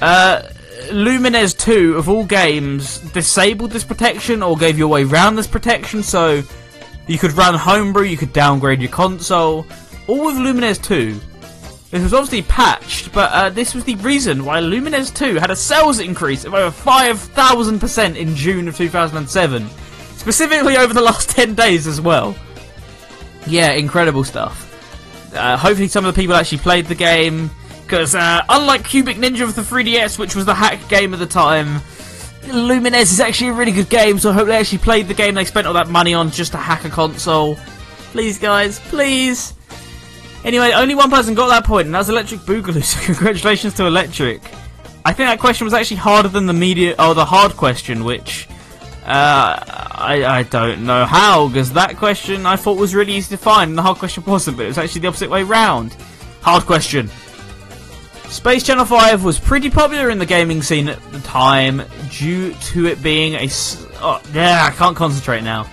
[0.00, 0.42] uh,
[0.90, 5.46] Lumines 2 of all games disabled this protection or gave you a way around this
[5.46, 6.42] protection so
[7.06, 9.66] you could run homebrew, you could downgrade your console,
[10.06, 11.18] all with Lumines 2.
[11.96, 15.56] This was obviously patched, but uh, this was the reason why Lumines 2 had a
[15.56, 19.66] sales increase of over 5,000% in June of 2007.
[20.16, 22.36] Specifically over the last 10 days as well.
[23.46, 24.64] Yeah, incredible stuff.
[25.34, 27.50] Uh, hopefully some of the people actually played the game,
[27.84, 31.26] because uh, unlike Cubic Ninja of the 3DS, which was the hack game of the
[31.26, 31.80] time,
[32.42, 35.34] Lumines is actually a really good game, so I hope they actually played the game
[35.34, 37.56] they spent all that money on just to hack a console.
[38.12, 39.55] Please, guys, please.
[40.46, 43.84] Anyway, only one person got that point, and that was Electric Boogaloo, so congratulations to
[43.84, 44.40] Electric.
[45.04, 48.48] I think that question was actually harder than the media, or the hard question, which
[49.04, 53.42] uh, I, I don't know how, because that question I thought was really easy to
[53.42, 55.96] find, and the hard question wasn't, but it was actually the opposite way round.
[56.42, 57.10] Hard question.
[58.28, 62.86] Space Channel 5 was pretty popular in the gaming scene at the time due to
[62.86, 63.48] it being a.
[63.98, 65.68] Oh, yeah, I can't concentrate now.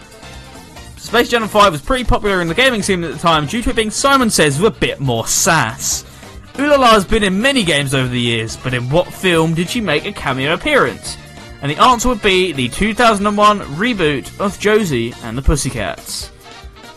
[1.03, 3.69] Space Jam 5 was pretty popular in the gaming scene at the time due to
[3.69, 6.05] it being Simon Says with a bit more sass.
[6.53, 9.81] Ulala has been in many games over the years, but in what film did she
[9.81, 11.17] make a cameo appearance?
[11.61, 16.31] And the answer would be the 2001 reboot of Josie and the Pussycats.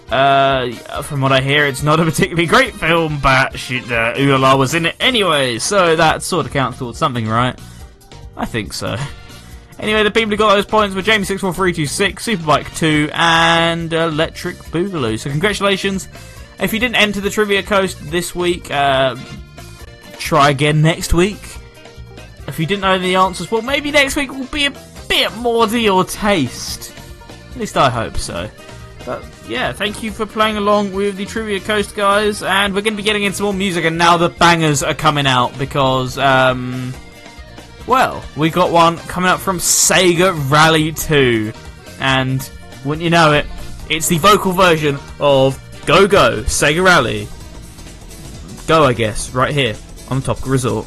[0.08, 0.70] Uh,
[1.02, 4.74] from what I hear, it's not a particularly great film, but she, uh, Ulala was
[4.74, 7.60] in it anyway, so that sort of counts towards something, right?
[8.36, 8.96] I think so.
[9.78, 15.18] Anyway, the people who got those points were Jamie64326, Superbike2, and Electric Boogaloo.
[15.18, 16.08] So congratulations.
[16.58, 19.16] If you didn't enter the Trivia Coast this week, uh,
[20.18, 21.40] try again next week.
[22.48, 24.72] If you didn't know the answers, well, maybe next week will be a
[25.08, 26.94] bit more to your taste.
[27.50, 28.48] At least I hope so.
[29.04, 32.94] But yeah, thank you for playing along with the Trivia Coast guys, and we're going
[32.94, 36.92] to be getting into more music, and now the bangers are coming out because, um,
[37.86, 41.52] well, we got one coming up from Sega Rally 2,
[42.00, 42.50] and
[42.84, 43.46] wouldn't you know it,
[43.88, 47.28] it's the vocal version of Go Go Sega Rally.
[48.66, 49.76] Go, I guess, right here
[50.10, 50.86] on the Topical Resort.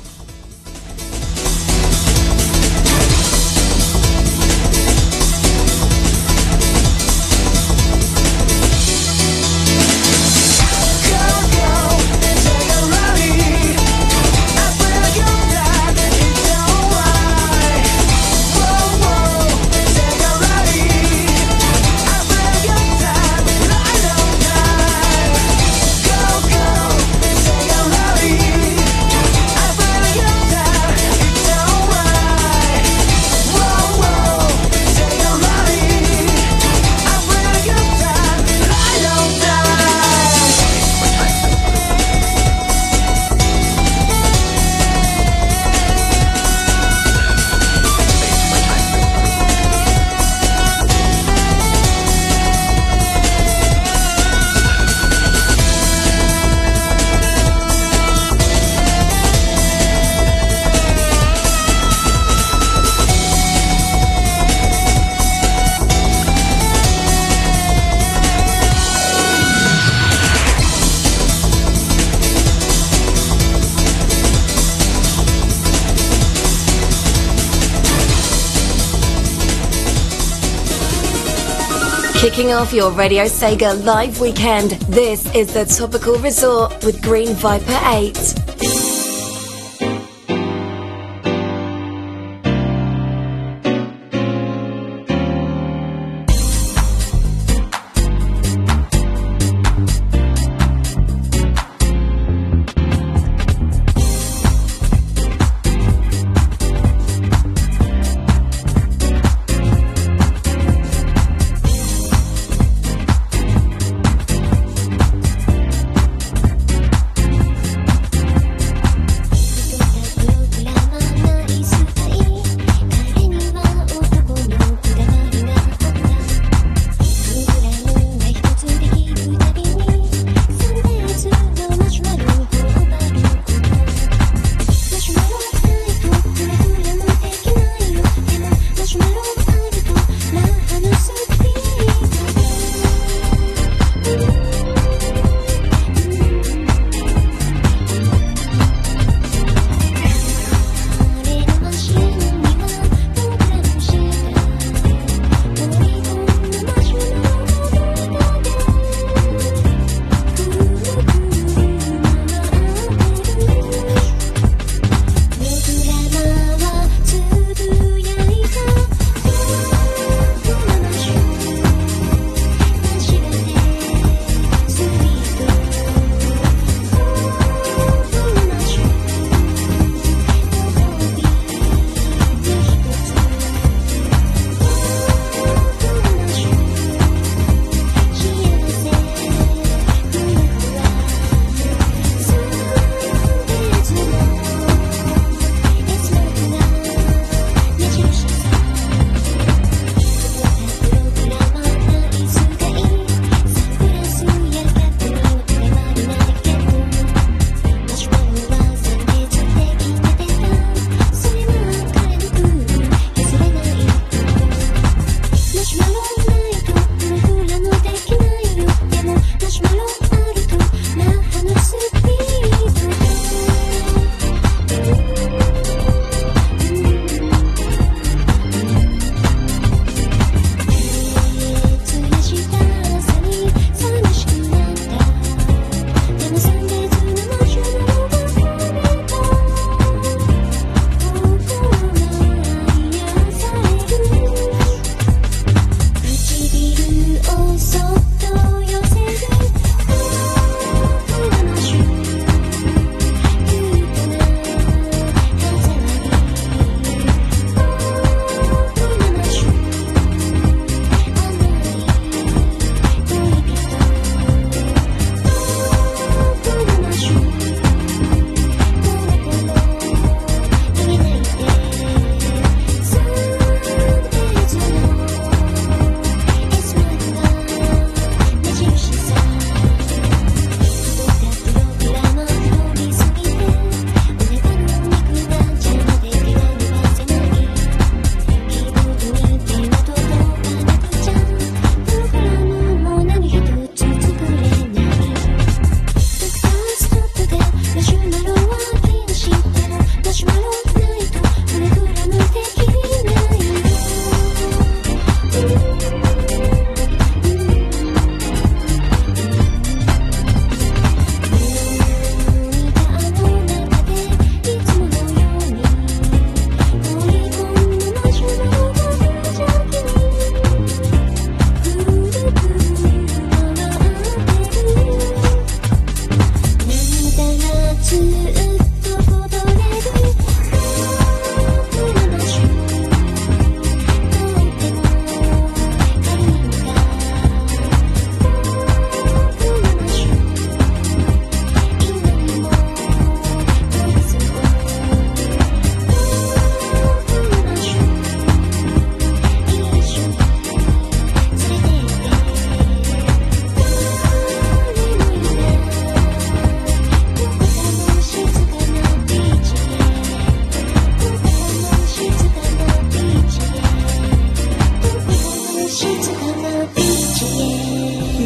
[82.50, 87.80] Kicking off your Radio Sega live weekend, this is the Topical Resort with Green Viper
[87.86, 88.39] 8.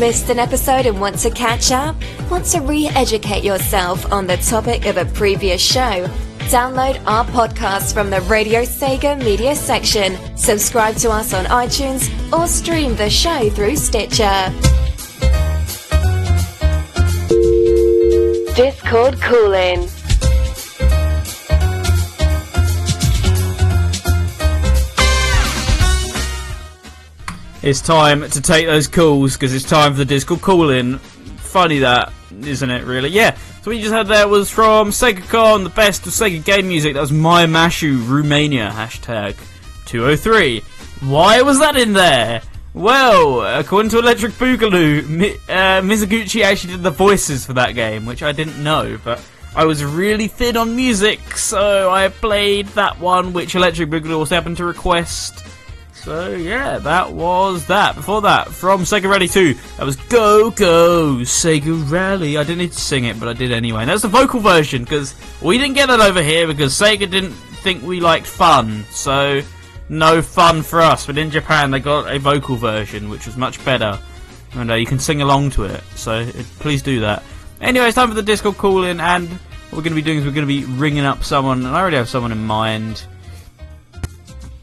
[0.03, 1.95] Missed an episode and want to catch up?
[2.30, 6.05] Want to re-educate yourself on the topic of a previous show?
[6.51, 12.47] Download our podcast from the Radio Sega media section, subscribe to us on iTunes, or
[12.47, 14.51] stream the show through Stitcher.
[18.57, 19.93] Discord call-in.
[27.64, 30.98] It's time to take those calls because it's time for the Discord call in.
[30.98, 32.11] Funny that,
[32.41, 33.07] isn't it, really?
[33.07, 36.68] Yeah, so what you just had there was from SegaCon, the best of Sega game
[36.68, 36.94] music.
[36.94, 39.38] That was My Mashu Romania, hashtag
[39.85, 40.60] 203.
[41.07, 42.41] Why was that in there?
[42.73, 48.06] Well, according to Electric Boogaloo, Mi- uh, Mizuguchi actually did the voices for that game,
[48.06, 49.23] which I didn't know, but
[49.56, 54.35] I was really thin on music, so I played that one, which Electric Boogaloo also
[54.35, 55.45] happened to request.
[56.03, 57.95] So yeah, that was that.
[57.95, 62.38] Before that, from Sega Rally 2, that was Go Go Sega Rally.
[62.38, 63.81] I didn't need to sing it, but I did anyway.
[63.81, 67.31] And that's the vocal version because we didn't get that over here because Sega didn't
[67.31, 68.84] think we liked fun.
[68.91, 69.41] So
[69.88, 71.05] no fun for us.
[71.05, 73.97] But in Japan, they got a vocal version, which was much better,
[74.55, 75.81] and uh, you can sing along to it.
[75.95, 77.23] So uh, please do that.
[77.61, 80.17] Anyway, it's time for the Discord call in, and what we're going to be doing
[80.17, 83.05] is we're going to be ringing up someone, and I already have someone in mind.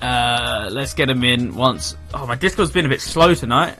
[0.00, 1.96] Uh, let's get him in once.
[2.14, 3.76] Oh, my Discord's been a bit slow tonight.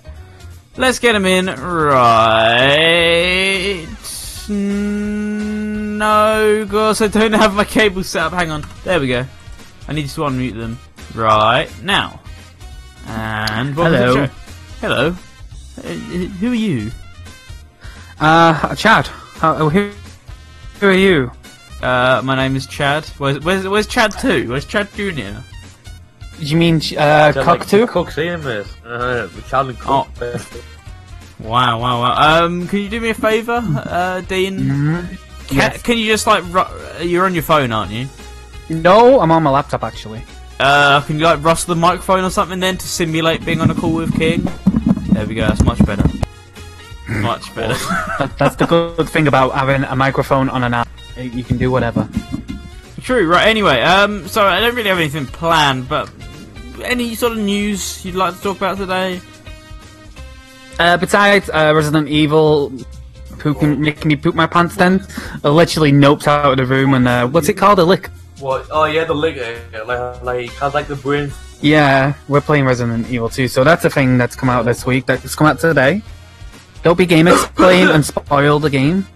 [0.77, 3.87] Let's get him in right.
[4.49, 8.33] No, course I don't have my cable set up.
[8.33, 8.65] Hang on.
[8.85, 9.27] There we go.
[9.87, 10.79] I need to unmute them
[11.15, 12.21] right now.
[13.07, 14.27] And Hello.
[14.81, 15.15] Hello.
[15.79, 16.91] Uh, who are you?
[18.19, 19.07] Uh, Chad.
[19.07, 19.91] How, oh, who,
[20.81, 21.31] who are you?
[21.83, 23.05] Uh, my name is Chad.
[23.19, 24.49] Where's where's, where's Chad two?
[24.49, 25.43] Where's Chad Junior?
[26.41, 27.87] You mean uh, Cockatoo?
[27.87, 28.69] Cook's in this.
[28.85, 30.09] Uh, Charlie Oh.
[30.19, 30.41] Cook.
[31.41, 32.45] Wow, wow, wow.
[32.45, 34.59] Um, can you do me a favour, uh, Dean?
[34.61, 35.09] Mhm.
[35.49, 35.83] Can, Yes.
[35.83, 38.09] can you just like ru- you're on your phone, aren't you?
[38.69, 40.23] No, I'm on my laptop actually.
[40.61, 43.75] Uh, can you like rust the microphone or something then to simulate being on a
[43.75, 44.47] call with King?
[45.13, 45.47] There we go.
[45.49, 46.05] That's much better.
[47.09, 47.75] Much better.
[48.21, 50.89] That, that's the good thing about having a microphone on an app.
[51.17, 52.09] You can do whatever.
[53.01, 53.27] True.
[53.27, 53.49] Right.
[53.49, 56.09] Anyway, um, so I don't really have anything planned, but
[56.85, 59.21] any sort of news you'd like to talk about today?
[60.79, 62.73] Uh, besides uh, Resident Evil
[63.39, 65.05] pooping, making me poop my pants then,
[65.45, 67.79] I literally noped out of the room and uh, what's it called?
[67.79, 68.09] A lick?
[68.39, 68.67] What?
[68.71, 69.37] Oh yeah, the lick.
[69.39, 71.31] uh, Like, like has like the brain.
[71.61, 75.05] Yeah, we're playing Resident Evil 2, so that's a thing that's come out this week.
[75.05, 76.01] That's come out today.
[76.83, 79.07] Don't be GameXplain and spoil the game.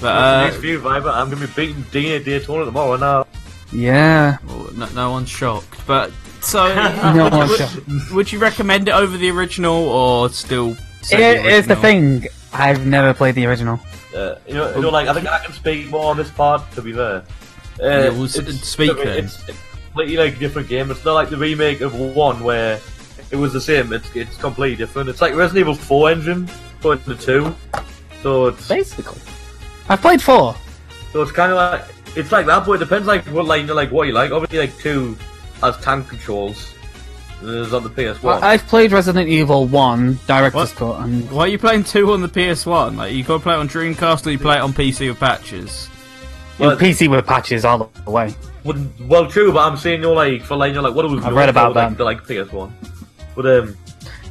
[0.00, 2.96] But uh, next few Viber, I'm gonna be beating Dean at Daytona tomorrow.
[2.96, 3.26] Now,
[3.72, 4.38] yeah.
[4.46, 5.86] well, no, no one's shocked.
[5.86, 6.66] But so,
[7.14, 7.78] No one would, shot.
[8.12, 10.76] would you recommend it over the original or still?
[11.02, 11.82] say Here- Here's the original?
[12.22, 12.26] thing.
[12.52, 13.78] I've never played the original.
[14.14, 16.70] uh, you know, you know, like I think I can speak more on this part.
[16.72, 17.22] To be fair, uh,
[17.80, 19.24] Yeah, well, s- speak it's, then.
[19.24, 20.90] it's, it's completely like a different game.
[20.90, 22.80] It's not like the remake of one where
[23.30, 23.92] it was the same.
[23.92, 25.08] It's it's completely different.
[25.10, 26.48] It's like Resident Evil 4 engine
[26.80, 27.54] put into two,
[28.22, 29.20] so it's Basically.
[29.88, 30.54] I've played four.
[31.12, 31.84] So it's kind of like
[32.16, 34.30] it's like that, but it depends like what like you know, like what you like.
[34.32, 35.16] Obviously, like two
[35.62, 36.72] has tank controls.
[37.40, 38.42] and There's on the PS One.
[38.42, 40.96] I- I've played Resident Evil 1 Director's What?
[40.96, 42.96] Cut, and Why are you playing two on the PS1?
[42.96, 45.20] Like you got to play it on Dreamcast or you play it on PC with
[45.20, 45.88] patches.
[46.58, 48.34] you know, Well- PC with patches all the way.
[48.64, 51.08] Wouldn't- well, true, but I'm saying you know, like for like you're like what are
[51.08, 51.18] we?
[51.22, 52.74] I've read about was, like, the like PS One,
[53.36, 53.76] but um,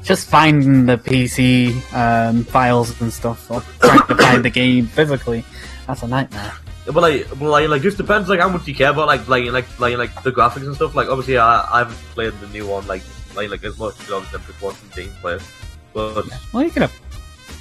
[0.03, 5.43] Just finding the PC um, files and stuff, or trying to find the game physically,
[5.87, 6.51] that's a nightmare.
[6.85, 9.45] But like, but like, like just depends like how much you care about like like
[9.51, 10.93] like like like the graphics and stuff.
[10.95, 13.01] Like obviously, I I haven't played the new one like
[13.35, 13.97] like like as much.
[13.97, 15.39] Because obviously, I'm just watching Dean play.
[15.93, 16.93] But Well, you could have.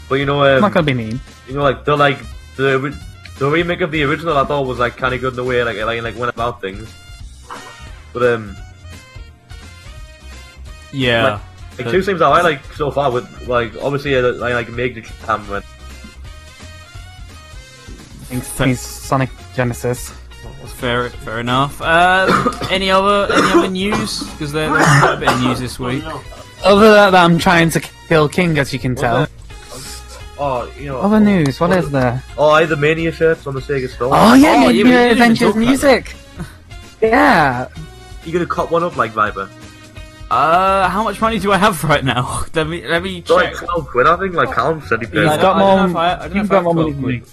[0.09, 1.21] but you know I'm um, not gonna be mean.
[1.49, 2.19] you know, like the like
[2.57, 2.95] the
[3.39, 5.63] the remake of the original, I thought was like kind of good in the way
[5.65, 6.93] like like like went about things.
[8.13, 8.57] But um,
[10.93, 11.41] Yeah.
[11.79, 14.69] like But- two things that I like so far with like obviously uh, I like
[14.69, 15.63] make the camera.
[18.27, 20.11] Thanks, Fa- Sonic Genesis.
[20.77, 21.81] Fair, fair enough.
[21.81, 22.27] Uh,
[22.71, 24.23] any other, any other news?
[24.33, 26.03] Because there, there's quite a bit of news this week.
[26.65, 29.27] Other than that, I'm trying to kill King, as you can tell.
[30.39, 30.99] Oh, you know.
[31.01, 32.23] Other news, what is there?
[32.37, 34.11] Oh, I had the Mania shirts on the Sega store.
[34.13, 36.15] Oh yeah, Oh, Mid- yeah, we Adventures music.
[37.01, 37.69] Yeah,
[38.25, 39.49] You gonna cop one up like Viper?
[40.31, 42.45] Uh, how much money do I have right now?
[42.55, 43.65] let me, let me It's like check.
[43.65, 44.35] twelve quid, I think.
[44.35, 45.23] Like Callum said he paid.
[45.23, 46.51] He's I don't- got I don't know more- if I- I don't know you've if
[46.51, 47.15] I got more money than quid.
[47.23, 47.29] me.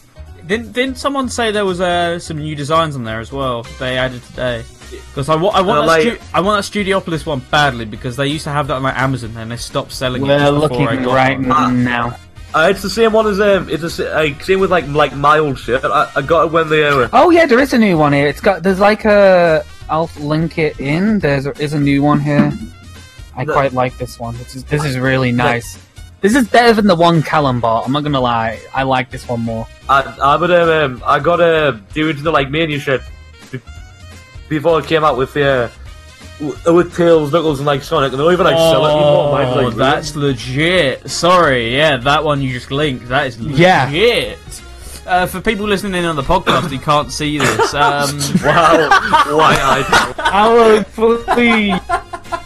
[0.47, 3.63] Didn't, didn't someone say there was uh, some new designs on there as well?
[3.79, 4.63] They added today.
[4.89, 7.85] Because I, wa- I want Uh, that like- stu- I want that Studiopolis one badly
[7.85, 10.27] because they used to have that on like Amazon and they stopped selling it.
[10.27, 11.51] We're looking before I got right one.
[11.51, 11.69] Ah.
[11.71, 12.17] now.
[12.53, 13.69] Uh, it's the same one as um.
[13.69, 15.85] It's the sa- like, same with like like my old shit.
[15.85, 18.27] I, I got it when they uh, Oh yeah, there is a new one here.
[18.27, 19.63] It's got there's like a.
[19.89, 21.19] I'll link it in.
[21.19, 22.51] There's a, is a new one here.
[23.37, 24.35] I The- quite like this one.
[24.37, 25.77] This is this is really nice.
[26.21, 27.85] This is better than the one Callum bought.
[27.85, 28.59] I'm not gonna lie.
[28.73, 29.67] I like this one more.
[29.89, 33.01] I I but um I got uh, the original like mania shit
[33.51, 33.59] be-
[34.47, 35.71] before it came out with the
[36.67, 39.31] uh, with Tails, Knuckles, and like Sonic, and they don't even like sell it anymore.
[39.31, 41.09] Mine's, Oh, like, that's legit.
[41.09, 43.07] Sorry, yeah, that one you just linked.
[43.09, 43.85] That is Yeah.
[43.85, 44.39] legit.
[45.05, 48.09] Uh, for people listening in on the podcast who can't see this, um,
[48.43, 48.89] wow.
[49.35, 52.40] Why I Alan, please.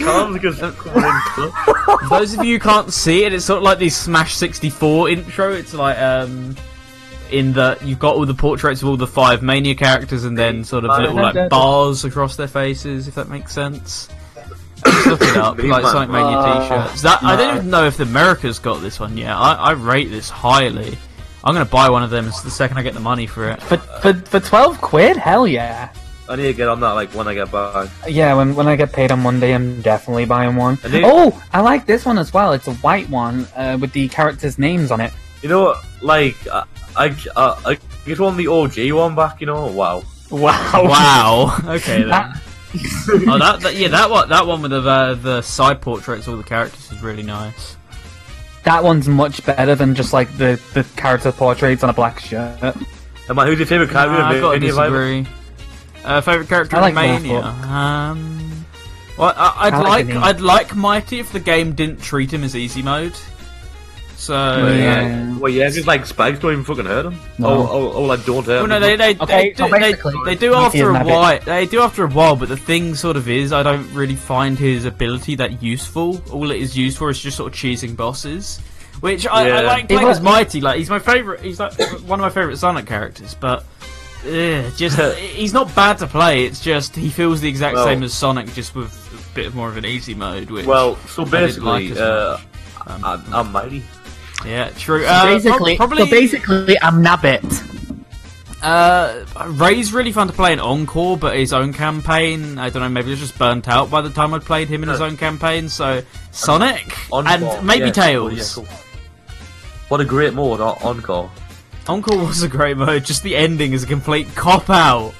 [0.00, 1.52] Can't because coming in.
[2.08, 5.10] for those of you who can't see it, it's sort of like the Smash 64
[5.10, 5.52] intro.
[5.52, 6.56] It's like um,
[7.30, 10.64] in the you've got all the portraits of all the five Mania characters, and then
[10.64, 14.08] sort of little like bars across their faces, if that makes sense.
[14.84, 17.02] Just look it up, like Sonic Mania t-shirts.
[17.02, 19.32] That I don't even know if the America's got this one yet.
[19.32, 20.96] I, I rate this highly.
[21.44, 23.62] I'm gonna buy one of them the second I get the money for it.
[23.62, 25.90] For, for for twelve quid, hell yeah.
[26.30, 27.90] I need to get on that like when I get back.
[28.08, 30.78] Yeah, when when I get paid on Monday, I'm definitely buying one.
[30.84, 32.52] And they- Oh, I like this one as well.
[32.52, 35.12] It's a white one uh, with the characters' names on it.
[35.42, 35.84] You know, what?
[36.02, 36.64] like I
[36.96, 39.40] I, uh, I just want the OG one back.
[39.40, 40.04] You know, wow.
[40.30, 40.84] Wow.
[40.84, 41.58] Wow.
[41.76, 42.08] Okay then.
[42.10, 42.36] That-
[43.26, 46.34] oh, that, that yeah, that one that one with the uh, the side portraits of
[46.34, 47.76] all the characters is really nice.
[48.62, 52.60] That one's much better than just like the, the character portraits on a black shirt.
[52.62, 54.18] And my, who's your favorite character?
[54.18, 55.26] Nah, I've got to Mania Vibe?
[56.02, 56.14] Disagree.
[56.16, 57.32] Uh, favorite character I in like Mania.
[57.42, 57.70] Morphle.
[57.70, 58.66] Um,
[59.18, 60.16] well, I, I'd I like like.
[60.16, 63.14] I'd like Mighty if the game didn't treat him as easy mode.
[64.16, 64.34] So
[64.66, 65.38] Yeah.
[65.38, 67.18] Well, yeah, just like spikes don't even fucking hurt him.
[67.38, 67.48] No.
[67.48, 69.94] Oh, oh, oh, like don't hurt Well, no, they they, Okay, they, so do, they,
[70.26, 71.06] they do after a Nabbit.
[71.06, 71.40] while.
[71.40, 74.58] They do after a while, but the thing sort of is, I don't really find
[74.58, 76.20] his ability that useful.
[76.32, 78.58] All it is used for is just sort of cheesing bosses,
[79.00, 79.60] which I, I Yeah.
[79.62, 80.60] like It playing was- as Mighty.
[80.60, 81.40] Like he's my favorite.
[81.40, 81.72] He's like
[82.06, 83.64] one of my favorite Sonic characters, but.
[84.26, 86.44] Ugh, just he's not bad to play.
[86.44, 89.68] It's just he feels the exact Well- same as Sonic, just with a bit more
[89.68, 90.50] of an easy mode.
[90.50, 92.40] Which Well, so I didn't like basically, as uh,
[92.86, 93.84] Um, I'm, I'm mighty.
[94.46, 95.02] yeah, true.
[95.02, 97.66] So Uh, basically, probably so basically, I'm Nabbit.
[98.62, 102.90] Uh, Ray's really fun to play in Encore, but his own campaign, I don't know,
[102.90, 105.16] maybe it was just burnt out by the time I'd played him in his own
[105.16, 105.70] campaign.
[105.70, 108.34] So Sonic Encore, and maybe yeah, Tails.
[108.36, 108.74] yeah, cool.
[109.88, 111.30] What a great mode, Encore.
[111.90, 113.04] Encore was a great mode.
[113.04, 115.12] Just the ending is a complete cop out.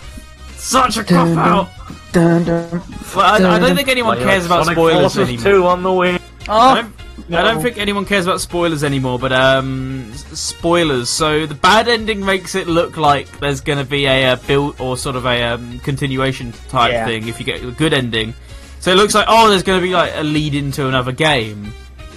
[0.55, 1.69] Such a cop Dun, out.
[2.13, 2.71] Dun, dun.
[3.17, 5.45] Well, I, I don't think anyone Like, cares about Sonic spoilers Forces anymore.
[5.45, 6.15] 2 on the way.
[6.15, 6.19] I
[6.49, 11.09] Oh, don't, I don't think anyone cares about spoilers anymore, but um, spoilers.
[11.09, 14.81] So the bad ending makes it look like there's going to be a, uh build
[14.81, 17.05] or sort of a um, continuation type Yeah.
[17.07, 18.35] thing if you get a good ending.
[18.81, 21.73] So it looks like oh, there's going to be like a lead into another game.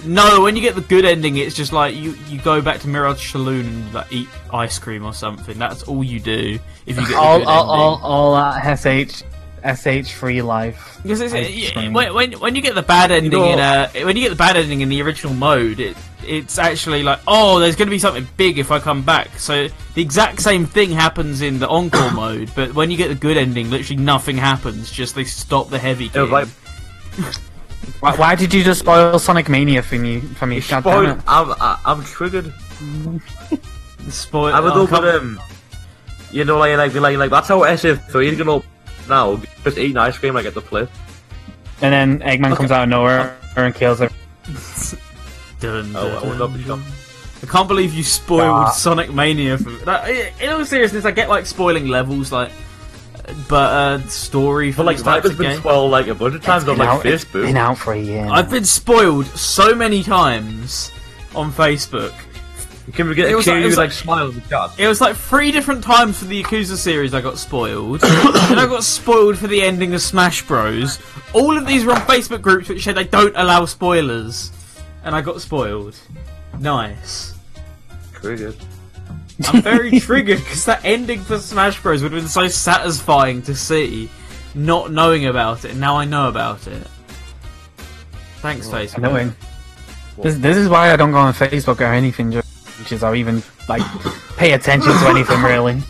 [0.06, 2.88] No, when you get the good ending, it's just like you, you go back to
[2.88, 5.58] Mirage Saloon and like, eat ice cream or something.
[5.58, 8.04] That's all you do if you get the all, good all, all, ending.
[8.04, 9.22] all that sh,
[10.06, 10.98] sh free life.
[11.02, 14.16] Because it's, yeah, when, when when you get the bad ending know- in uh when
[14.16, 17.76] you get the bad ending in the original mode, it it's actually like oh, there's
[17.76, 19.38] going to be something big if I come back.
[19.38, 23.14] So the exact same thing happens in the encore mode, but when you get the
[23.14, 24.90] good ending, literally nothing happens.
[24.90, 26.06] Just they stop the heavy.
[26.06, 26.30] It was game.
[26.30, 27.34] like,
[28.00, 30.20] Why, why did you just spoil Sonic Mania for me?
[30.20, 31.18] For me, God damn spoiled.
[31.18, 31.24] it.
[31.26, 32.52] I'm, I- I'm triggered.
[34.08, 35.40] Spoil- I would oh, look at come- him.
[36.30, 38.62] You know, like, like, like, like that's how SF3 is gonna
[39.08, 39.36] now.
[39.62, 40.88] Just eating ice cream like get the plate.
[41.80, 44.10] And then Eggman comes out of nowhere and kills him.
[45.60, 47.44] Dun, Oh, dun, I would not be dun, shocked.
[47.44, 48.70] I can't believe you spoiled Ah.
[48.70, 49.58] Sonic Mania.
[49.58, 52.50] For, like, in all seriousness, I get like spoiling levels, like,
[53.48, 55.60] but uh, story for But like, these types Sniper's of been games.
[55.60, 57.42] spoiled like a bunch of times on Been like out, it's Facebook.
[57.46, 58.26] been out for a year.
[58.30, 60.90] I've been spoiled so many times
[61.34, 62.12] on Facebook.
[62.86, 64.48] You can get It a was kid like- it who was like like- smiles at
[64.50, 64.70] chat.
[64.78, 68.02] It was like three different times for the Yakuza series I got spoiled.
[68.04, 70.98] and I got spoiled for the ending of Smash Bros.
[71.32, 74.50] All of these were on Facebook groups which said they don't allow spoilers.
[75.02, 75.96] And I got spoiled.
[76.60, 77.34] Nice.
[78.12, 78.56] Triggered.
[79.48, 83.54] I'm very triggered because that ending for Smash Bros would have been so satisfying to
[83.54, 84.08] see,
[84.54, 86.86] not knowing about it, now I know about it.
[88.36, 88.98] Thanks, Facebook.
[88.98, 89.34] Annoying.
[90.22, 93.42] This, this is why I don't go on Facebook or anything, which is I even
[93.68, 93.82] like
[94.36, 95.80] pay attention to anything really.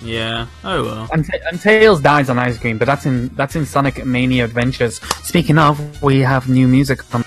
[0.00, 0.46] Yeah.
[0.64, 1.08] Oh well.
[1.12, 5.00] And, and Tails dies on ice cream, but that's in that's in Sonic Mania Adventures.
[5.24, 7.24] Speaking of, we have new music from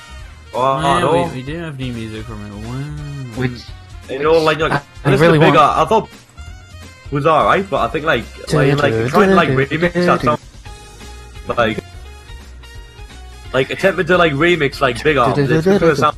[0.54, 1.24] Oh, oh yeah, no.
[1.34, 2.66] we, we do have new music from it.
[2.66, 3.42] Wow.
[3.42, 3.62] which
[4.10, 5.54] You know, like, like I- I really is big.
[5.56, 6.10] want- I, I thought
[7.12, 10.40] was alright, but I think like like like trying to like remix that song,
[11.58, 11.78] like
[13.54, 15.38] like attempting to like remix like Big Arms.
[15.38, 16.18] It's sound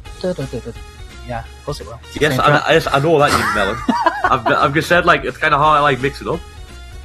[1.28, 2.00] Yeah, of course it will.
[2.20, 2.64] Yes, I, track.
[2.68, 3.78] I, yes, I know that you melon.
[4.24, 6.40] I've, I've just said like it's kind of hard to like mix it up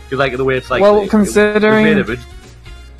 [0.05, 0.81] because like the way it's like.
[0.81, 2.19] Well, it- it was considering- made of it.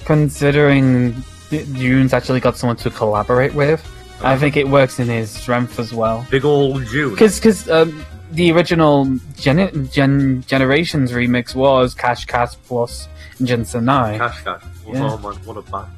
[0.05, 1.15] Considering
[1.51, 3.81] June's actually got someone to collaborate with,
[4.25, 6.27] I think it works in his strength as well.
[6.31, 7.11] big old Jew.
[7.11, 13.09] Because um, the original Gen- Gen- Generations remix was Cash Cash plus
[13.43, 14.19] Jun Senoue.
[14.19, 14.63] Cash cash.
[14.87, 15.11] Yeah.
[15.11, 15.89] Oh man, what a band.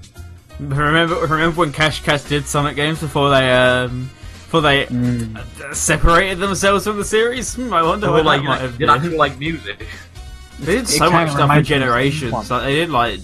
[0.61, 4.11] Remember, remember when Cash Cash did Sonic games before they um
[4.45, 5.37] before they Mm.
[5.37, 7.55] uh, separated themselves from the series?
[7.55, 9.17] Hmm, I wonder what like that might have did been.
[9.17, 9.87] like music.
[10.61, 12.33] They did so much stuff for reminds me of generations.
[12.33, 12.47] one.
[12.49, 13.21] Like they did like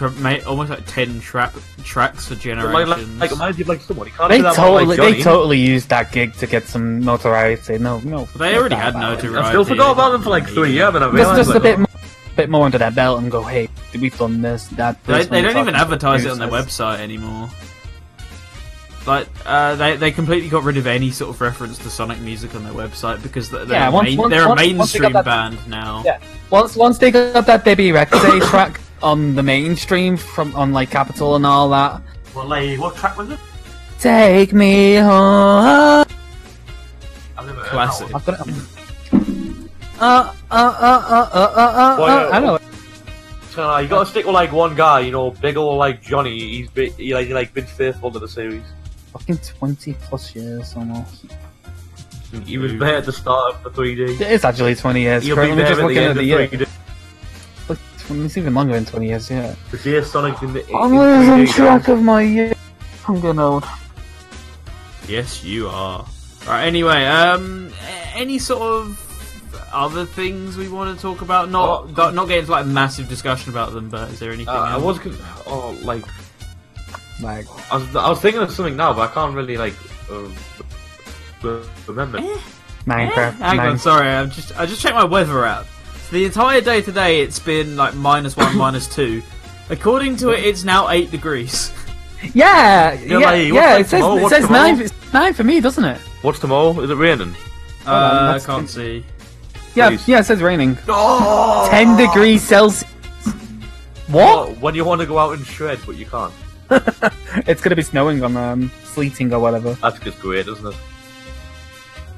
[0.00, 1.54] tra- made almost like ten trap
[1.84, 2.88] tracks for Like, generations.
[2.88, 4.06] like, like, reminds you of like someone.
[4.06, 7.00] You can't They do that totally, like, they totally used that gig to get some
[7.00, 7.78] notoriety.
[7.78, 8.24] No, no.
[8.36, 9.36] they already had notoriety.
[9.36, 11.60] I still forgot about them for like three years, but I Just, realized just a
[11.60, 11.88] bit, more,
[12.36, 13.68] bit more under their belt and go, hey,
[14.00, 15.02] we've done this, that.
[15.04, 17.50] They, this they when don't even talking to advertise it on their website anymore.
[19.06, 22.54] Like uh, they they completely got rid of any sort of reference to Sonic music
[22.54, 24.98] on their website because they're, Yeah, a once- main- once- they're a once- once they
[24.98, 26.02] got mainstream that- band now.
[26.04, 26.18] Yeah.
[26.50, 31.36] Once, once they got that Bebe Rexha track on the mainstream from on like Capitol
[31.36, 32.02] and all that.
[32.34, 33.38] Well, like, what track was it?
[33.98, 36.04] Take me home.
[37.36, 38.08] I've never Classic.
[38.08, 38.54] that I've got it.
[40.00, 42.54] Uh, uh, uh, uh, uh, uh, uh, Well, uh, I know.
[42.54, 42.62] it.
[42.62, 42.72] one.
[43.50, 46.38] So, uh, you gotta stick with like one guy, you know, big old like Johnny.
[46.38, 48.62] He's been, he, like, he, like been faithful to the series.
[49.12, 51.26] Fucking twenty plus years almost.
[52.46, 54.20] He was there at the start of the 3D.
[54.20, 55.24] It is actually twenty years.
[55.24, 56.66] He'll be there just at the at end the of year.
[58.10, 58.24] 3D.
[58.26, 59.30] It's even longer than twenty years.
[59.30, 59.54] Yeah.
[59.70, 60.64] The year Sonic in the.
[60.74, 62.52] I'm in losing 3D, track of my year.
[63.08, 63.64] I'm getting old.
[65.08, 66.06] Yes, you are.
[66.46, 66.64] Right.
[66.66, 67.72] Anyway, um,
[68.14, 69.06] any sort of
[69.72, 71.50] other things we want to talk about?
[71.50, 71.92] Not Oh.
[71.96, 74.48] not, not get into like massive discussion about them, but is there anything?
[74.48, 75.16] Uh, I was gonna,
[75.46, 76.04] oh like
[77.20, 79.74] Like, I was, I was thinking of something now, but I can't really like
[80.10, 80.28] uh,
[81.42, 82.18] re- remember.
[82.86, 83.34] Minecraft.
[83.34, 84.08] Hang on, sorry.
[84.08, 85.66] I just I just checked my weather app.
[86.10, 89.22] So the entire day today, it's been like minus one, minus two.
[89.68, 91.72] According to it, it's now eight degrees.
[92.34, 93.78] Yeah, Yeah, yeah, like, yeah.
[93.78, 94.78] It says, it says nine.
[94.78, 95.96] It's nine for me, doesn't it?
[96.20, 96.78] What's tomorrow?
[96.80, 97.34] Is it raining?
[97.86, 99.06] Uh, on, I that's- can't see.
[99.74, 100.06] Yeah, Please.
[100.06, 100.18] yeah.
[100.18, 100.76] It says raining.
[100.86, 101.66] Oh!
[101.70, 102.84] Ten degrees Celsius.
[104.08, 104.58] What?
[104.58, 106.34] When you want to go out and shred, but you can't.
[107.48, 109.72] It's gonna be snowing on um, sleeting or whatever.
[109.74, 110.76] That's just great, isn't it?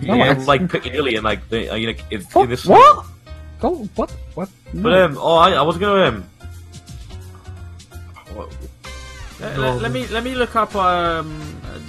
[0.01, 2.65] No, yeah, it's- like Piccadilly and like the uh, you know, in, in this.
[2.67, 3.07] What?
[3.63, 3.89] Go.
[3.95, 4.11] What?
[4.35, 4.49] What?
[4.73, 4.83] No.
[4.83, 6.25] But um, oh, I, I was gonna um.
[8.35, 8.51] what-
[9.41, 10.75] Let, let- let me let me look up.
[10.75, 11.41] Um,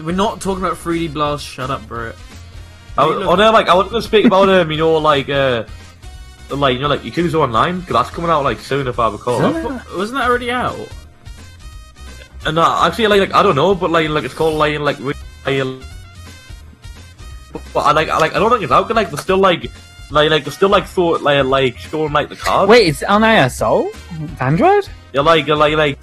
[0.06, 1.44] we're not talking about 3D Blast.
[1.45, 2.16] Shut up, Brett.
[2.95, 4.78] I, Let me was- look- oh no, like I was gonna speak about um, you
[4.78, 5.64] know, like uh,
[6.52, 9.41] like you know, like Yakuza Online, because that's coming out like soon if I recall.
[9.44, 9.95] Is?
[9.98, 10.78] Wasn't that already out?
[12.45, 15.00] And uh, actually, like, like I don't know, but like, like it's called like like.
[15.00, 15.14] re-
[15.48, 15.82] like,
[17.74, 18.86] But I like, I like, I don't think it's out.
[18.88, 19.72] 'cause, Like, they're still like,
[20.14, 22.69] like, like, still like, thought, like, like showing like the cards.
[22.69, 24.41] Wait, it's on iOS?
[24.41, 24.88] Android?
[25.14, 25.98] Yeah, like, like, like,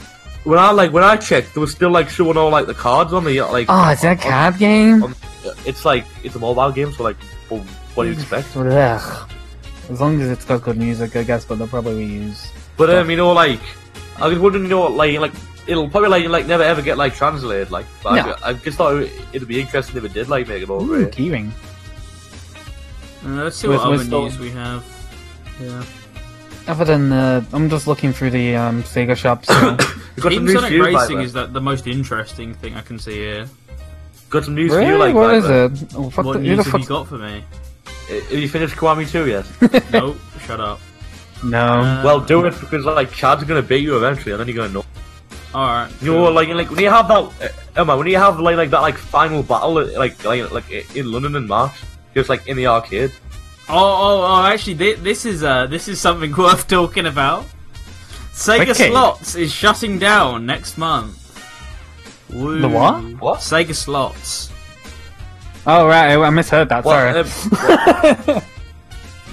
[0.45, 3.13] when I like when I checked, there was still like showing all like the cards
[3.13, 3.67] on the like.
[3.69, 5.03] Oh, it's a on- card game.
[5.03, 5.15] on-
[5.67, 7.17] It's like it's a mobile game, so like,
[7.49, 7.61] well,
[7.95, 8.57] what do you expect?
[8.57, 9.31] Ugh.
[9.91, 12.47] As long as it's got good music, I guess, but they'll probably reuse.
[12.77, 13.61] But um, you know, like,
[14.19, 15.33] I was wondering, you know, like, like
[15.67, 17.87] it'll probably like like never ever get like translated, like.
[18.05, 18.11] No.
[18.11, 20.97] I, I just thought it'd be interesting if it did like make it over.
[21.01, 21.51] Ooh, keyring.
[23.25, 24.85] Uh, let's see With- what other news we have.
[25.61, 25.85] Yeah.
[26.67, 29.45] Other than, uh, I'm just looking through the um, Sega shop.
[29.45, 29.55] So.
[29.71, 31.25] We've got some Team news Sonic for you, like, Racing that.
[31.25, 33.47] is that the most interesting thing I can see here.
[34.29, 35.15] Got some news for you, like.
[35.15, 35.95] What like is it?
[35.97, 36.81] Oh, fuck what the, news the have fuck?
[36.83, 37.45] you got for me?
[38.09, 39.91] Have you finished Kiwami 2 yet?
[39.93, 40.17] nope.
[40.47, 40.81] Shut up.
[41.43, 41.59] No.
[41.59, 44.73] Uh, well, do it because like Chad's gonna beat you eventually, and then you're gonna
[44.73, 44.85] know.
[45.55, 45.91] All right.
[46.03, 48.71] You know, like like when you have that, uh, Emma, when you have like like
[48.71, 51.73] that like final battle, uh, like like like in London in March,
[52.15, 53.13] just like in the arcade.
[53.69, 54.47] Oh, oh, oh!
[54.47, 57.45] Actually, thi- this is uh, this is something worth talking about.
[58.33, 58.91] Sega Okay.
[58.91, 61.17] Slots is shutting down next month.
[62.33, 62.61] Woo.
[62.61, 63.03] The what?
[63.21, 63.39] What?
[63.41, 64.51] Sega Slots.
[65.67, 67.21] Oh, right, I I misheard that, sorry.
[67.21, 68.43] um,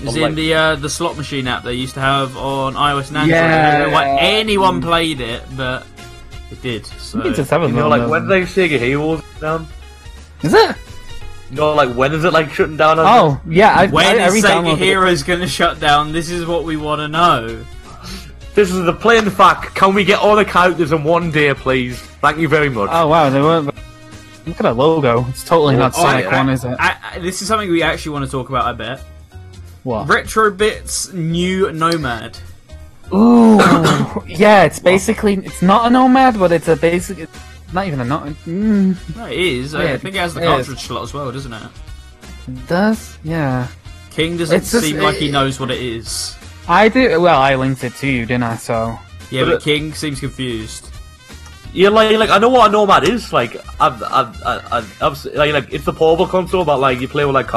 [0.04, 2.74] Is Well, like- in the uh, the slot machine app they used to have on
[2.76, 3.40] iOS and Android.
[3.42, 4.18] I don't know why Yeah.
[4.22, 5.88] anyone played it, but
[6.52, 6.86] it did.
[6.86, 9.68] So You just have you know, like when um, they Sega Heroes down.
[10.44, 10.76] Is it?
[11.50, 13.00] You know, like when is it like shutting down?
[13.00, 14.78] Oh, yeah, I, when I, I is Sega re-downloaded.
[14.78, 16.12] Heroes going to shut down?
[16.12, 17.66] This is what we want to know.
[18.54, 19.76] This is the plain fact.
[19.76, 22.02] Can we get all the characters in one day, please?
[22.02, 22.90] Thank you very much.
[22.92, 23.68] Oh, wow, they weren't...
[24.48, 25.26] Look at that logo.
[25.30, 26.38] It's totally not Oh, Sonic yeah.
[26.38, 26.76] 1, is it?
[26.80, 28.66] I, I, this is something we actually want to talk about.
[28.66, 29.00] I bet.
[29.84, 30.08] What?
[30.08, 32.38] Retro Bits New Nomad.
[33.14, 33.58] Ooh,
[34.28, 34.64] yeah.
[34.64, 37.20] It's basically it's not a nomad, but it's a basic.
[37.20, 37.40] It's
[37.74, 38.36] not even a nomad.
[38.46, 39.76] Mm, No, it is.
[39.76, 40.50] I think it has the it is.
[40.50, 41.64] cartridge slot as well, doesn't it?
[42.48, 43.68] it does yeah.
[44.12, 46.36] King doesn't It's just- seem like he knows what it is.
[46.68, 47.20] I do.
[47.22, 48.56] Well, I linked it to you, didn't I?
[48.58, 48.98] So
[49.30, 50.90] Yeah, But but King seems confused.
[51.74, 53.32] Yeah, like, like I know what a nomad is.
[53.32, 57.08] Like, I've, I've, I've, I've, I've like, like, it's the portable console, but like you
[57.08, 57.50] play with like,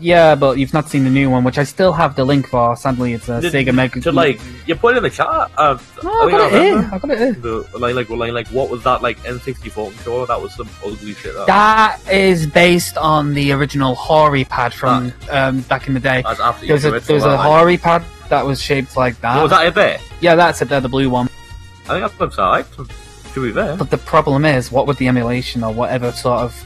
[0.00, 2.74] yeah, but you've not seen the new one, which I still have the link for.
[2.76, 4.00] Sadly, it's a Sega Mega.
[4.00, 5.28] to like you put it in the chat.
[5.56, 6.94] Uh, no, I I think got it I remember.
[6.94, 7.32] I got it here.
[7.32, 10.26] The, like, like, like, like, what was that like N64 controller?
[10.26, 11.34] That was some ugly shit.
[11.34, 16.22] That, That is based on the original Hori pad from um, back in the day.
[16.22, 19.36] that's There's a there's a Hori pad that was shaped like that.
[19.36, 19.98] Oh, was that it there?
[20.20, 20.68] Yeah, that's it.
[20.68, 21.28] There, the blue one.
[21.88, 22.66] I think that's alright.
[23.34, 23.76] To be fair.
[23.76, 26.64] But the problem is, what would the emulation or whatever sort of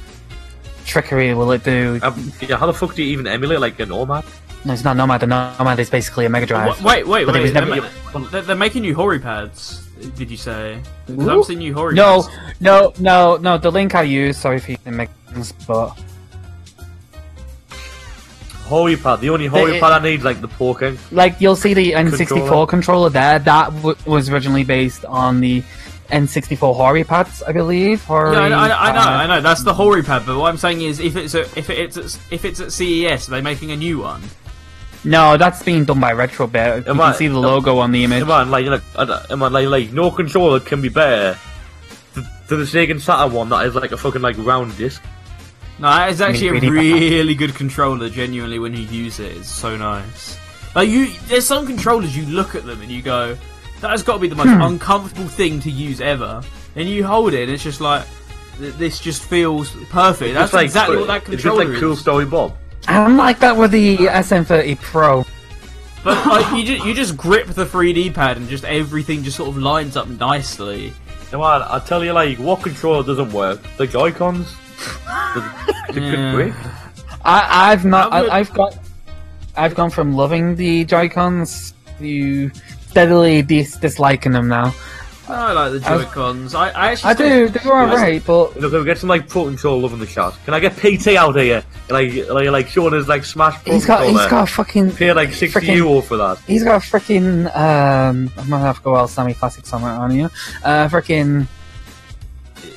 [0.85, 1.99] trickery will it do?
[2.03, 4.25] Um, yeah, how the fuck do you even emulate like a nomad?
[4.67, 5.21] No, it's not Nomad.
[5.21, 6.83] The Nomad is basically a Mega Drive.
[6.83, 7.53] Wha- Wait, wait, But wait.
[7.53, 9.87] They're, never- ma- they're- they're making new Hori pads.
[10.17, 10.79] Did you say?
[11.07, 12.35] 'Cause I've seen new Hori No, pads.
[12.61, 13.59] no, no, no.
[13.59, 14.39] The link I use.
[14.39, 15.91] sorry for you didn't make sense, but
[18.65, 19.21] Holy pad.
[19.21, 20.99] The only holy it- pad I need is like the poking.
[21.13, 22.67] like you'll see the N64 Controller.
[22.67, 23.39] controller, there.
[23.39, 25.63] That w- was originally based on the
[26.11, 28.03] N64 Hori pads, I believe.
[28.05, 29.41] Hori, Yeah, I, I, I know, I know.
[29.41, 30.25] That's the Hori pad.
[30.27, 33.29] But what I'm saying is, if it's a, if it's at, if it's at CES,
[33.29, 34.23] are they making a new one?
[35.05, 36.85] No, that's being done by Retrobit.
[36.85, 38.21] You Am can I- see the logo on the image.
[38.21, 41.39] Come on, like, like, I- I- like, like, no controller can be better
[42.49, 45.03] to the Sega Saturn one that is like a fucking like round disc.
[45.79, 47.39] No, it's actually a really bad.
[47.39, 48.09] good controller.
[48.09, 50.39] Genuinely, when you use it, it's so nice.
[50.75, 53.37] Like you, there's some controllers you look at them and you go,
[53.81, 54.63] "That has got to be the most Hmm.
[54.63, 56.43] uncomfortable thing to use ever."
[56.77, 58.05] And you hold it, and it's just like,
[58.59, 60.35] this just feels perfect.
[60.35, 62.01] That's like, exactly what that controller It's just controller like Cool is.
[62.01, 62.53] Story Bob.
[62.89, 65.25] I'm like that with the SN30 Pro.
[66.03, 69.49] But like, you just you just grip the 3D pad, and just everything just sort
[69.49, 70.93] of lines up nicely.
[71.31, 73.61] Come on, I tell you, like, what controller doesn't work?
[73.79, 74.47] The Joy Cons.
[75.35, 75.41] the,
[75.95, 76.11] the Yeah.
[76.11, 76.55] good grip.
[77.25, 78.13] I, I've not.
[78.13, 78.77] I, I've got.
[79.57, 82.51] I've gone from loving the Joy Cons to
[82.99, 84.73] steadily dis- disliking them now.
[85.27, 86.55] I like the I- Joy Cons.
[86.55, 87.49] I, I actually I do.
[87.49, 90.07] They're alright, but You know, can we get some like Pro Control love in the
[90.07, 90.37] shot?
[90.45, 91.65] Can I get PT out here?
[91.89, 93.99] Like, like, like showing us like Smash Pro he's got.
[94.05, 94.21] Controller?
[94.23, 94.93] He's got a fucking.
[94.93, 96.39] Pay like sixty frickin- euro for that.
[96.47, 97.47] He's got a freaking.
[97.57, 100.31] Um, I'm gonna have to go all Sammy Classic somewhere on here.
[100.63, 101.49] Uh, freaking.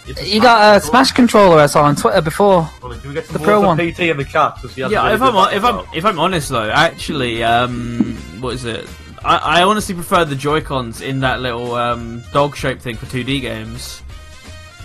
[0.07, 2.63] It's You got a Smash controller I saw on Twitter before.
[2.79, 2.97] Controller.
[2.99, 3.77] Can we get some the Pro one.
[3.77, 4.57] PT in the chat?
[4.61, 5.97] So she has Yeah, really if good I'm hon- if I'm background.
[5.97, 8.87] if I'm honest though, actually, um, what is it?
[9.27, 13.05] I, I honestly prefer the Joy Cons in that little um, dog shaped thing for
[13.07, 14.01] 2D games.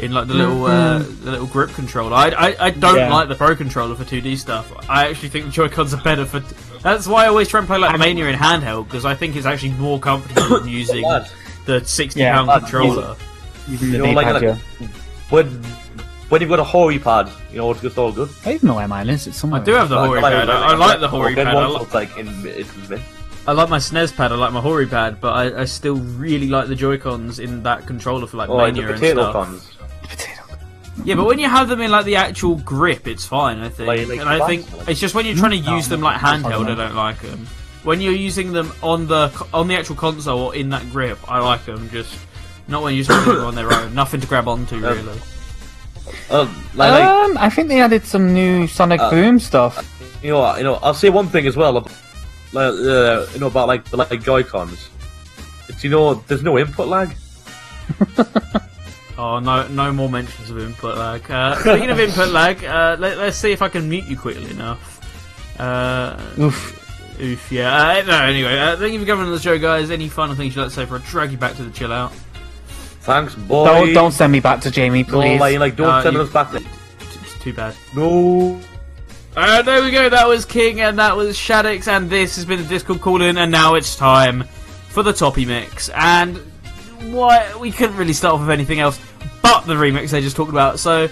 [0.01, 2.14] In like the little uh, the little grip controller.
[2.16, 3.12] I, I, I don't Yeah.
[3.12, 4.73] like the Pro controller for 2D stuff.
[4.89, 6.40] I actually think the Joy Cons are better for.
[6.40, 6.47] T-
[6.82, 9.44] That's why I always try and play like Mania in handheld because I think it's
[9.47, 11.02] actually more comfortable than using
[11.66, 13.16] the 60 Yeah, pound controller.
[13.69, 14.90] Using the You know, like, D-pad, like-
[15.31, 15.47] when
[16.31, 18.31] when you've got a Hori pad, you know, it's just all good.
[18.47, 19.27] I even know where mine is.
[19.27, 19.60] It's somewhere.
[19.60, 20.48] I do have the Hori pad.
[20.48, 21.48] I, I like the Hori pad.
[21.48, 23.02] I, one li- looks like in it's in mint.
[23.47, 24.31] I like my SNES pad.
[24.31, 27.62] I like my Hori pad, but I, I still really like the Joy Cons in
[27.64, 29.32] that controller for like Oh, like the Mania and potato stuff.
[29.47, 29.70] cons.
[30.02, 30.43] Potato.
[31.05, 33.59] Yeah, but when you have them in like the actual grip, it's fine.
[33.60, 35.89] I think, Like- like and I think it's just when you're trying to No, use
[35.89, 36.70] them like no, no, handheld.
[36.70, 37.47] I don't like them.
[37.82, 41.40] When you're using them on the on the actual console or in that grip, I
[41.40, 41.90] like them.
[41.90, 42.16] Just
[42.69, 43.93] not when you're just putting them on their own.
[44.02, 45.20] Nothing to grab onto Um, really.
[46.31, 49.85] Um, like, like, Um, I think they added some new Sonic Uh, Boom stuff.
[50.23, 51.85] you know, what, you know, I'll say one thing as well.
[52.53, 54.89] About, like, uh, you know about like the like Joy Cons.
[55.69, 57.16] It's you know, there's no input lag.
[59.19, 61.31] Oh no, no more mentions of input lag.
[61.31, 64.51] Uh, speaking of input lag, uh, let, us see if I can mute you quickly
[64.51, 65.61] enough.
[65.61, 67.20] Uh, Oof.
[67.20, 67.77] Oof, yeah.
[67.77, 69.91] Uh, no, anyway, uh, thank you for coming on the show, guys.
[69.91, 71.93] Any final things you'd like to say for a drag you back to the chill
[71.93, 72.11] out?
[73.03, 73.66] Thanks, boy.
[73.66, 75.39] Don't don't send me back to Jamie, No, please.
[75.39, 76.51] like, like, don't Uh, send you- us back.
[76.51, 76.62] There.
[77.01, 77.74] It's too bad.
[77.95, 78.59] No.
[79.35, 80.11] Uh, there we go.
[80.11, 83.39] That was King, and that was Shaddix, and this has been the Discord call in,
[83.39, 84.45] and now it's time
[84.89, 85.89] for the Toppy mix.
[85.95, 86.37] And
[87.01, 89.01] why we couldn't really start off with anything else
[89.41, 90.79] but the remix they just talked about.
[90.79, 91.09] So,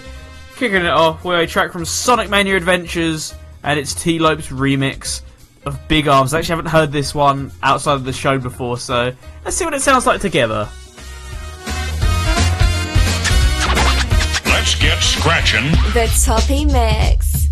[0.55, 3.33] kicking it off, we're a track from Sonic Mania Adventures,
[3.63, 5.21] and it's Tee Lopes' remix
[5.65, 6.35] of Big Arms.
[6.35, 9.11] I actually haven't heard this one outside of the show before, so
[9.43, 10.69] let's see what it sounds like together.
[14.45, 15.71] Let's get scratching.
[15.93, 17.50] The Toppy Mix.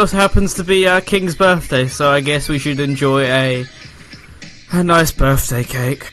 [0.00, 3.66] also happens to be uh, King's birthday, so I guess we should enjoy a
[4.72, 6.10] a nice birthday cake.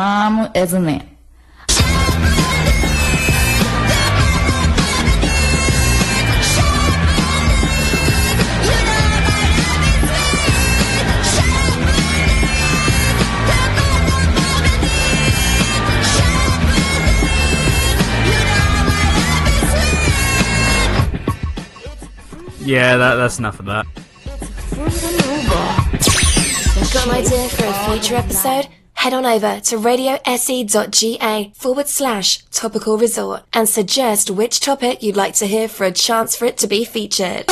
[0.00, 0.72] mom as.
[22.62, 23.86] Yeah, that, that's enough of that.
[26.94, 32.98] Got my dear, for a future episode head on over to radiose.ga forward slash topical
[32.98, 36.66] resort and suggest which topic you'd like to hear for a chance for it to
[36.66, 37.46] be featured.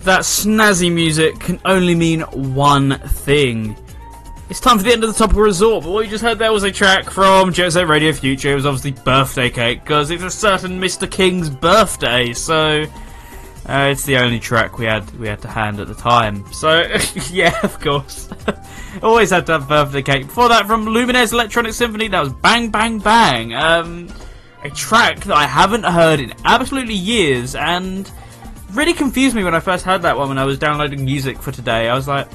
[0.00, 3.74] That snazzy music can only mean one thing
[4.54, 6.52] it's time for the end of the topical resort, but what you just heard there
[6.52, 8.52] was a track from Jet Set Radio Future.
[8.52, 11.10] It was obviously birthday cake, because it's a certain Mr.
[11.10, 12.84] King's birthday, so
[13.68, 16.44] uh, it's the only track we had we had to hand at the time.
[16.52, 16.86] So
[17.32, 18.28] yeah, of course.
[19.02, 20.26] Always had to have birthday cake.
[20.28, 23.54] Before that from Lumines Electronic Symphony, that was Bang Bang Bang.
[23.54, 24.08] Um,
[24.62, 28.08] a track that I haven't heard in absolutely years and
[28.70, 31.50] really confused me when I first heard that one when I was downloading music for
[31.50, 31.88] today.
[31.88, 32.28] I was like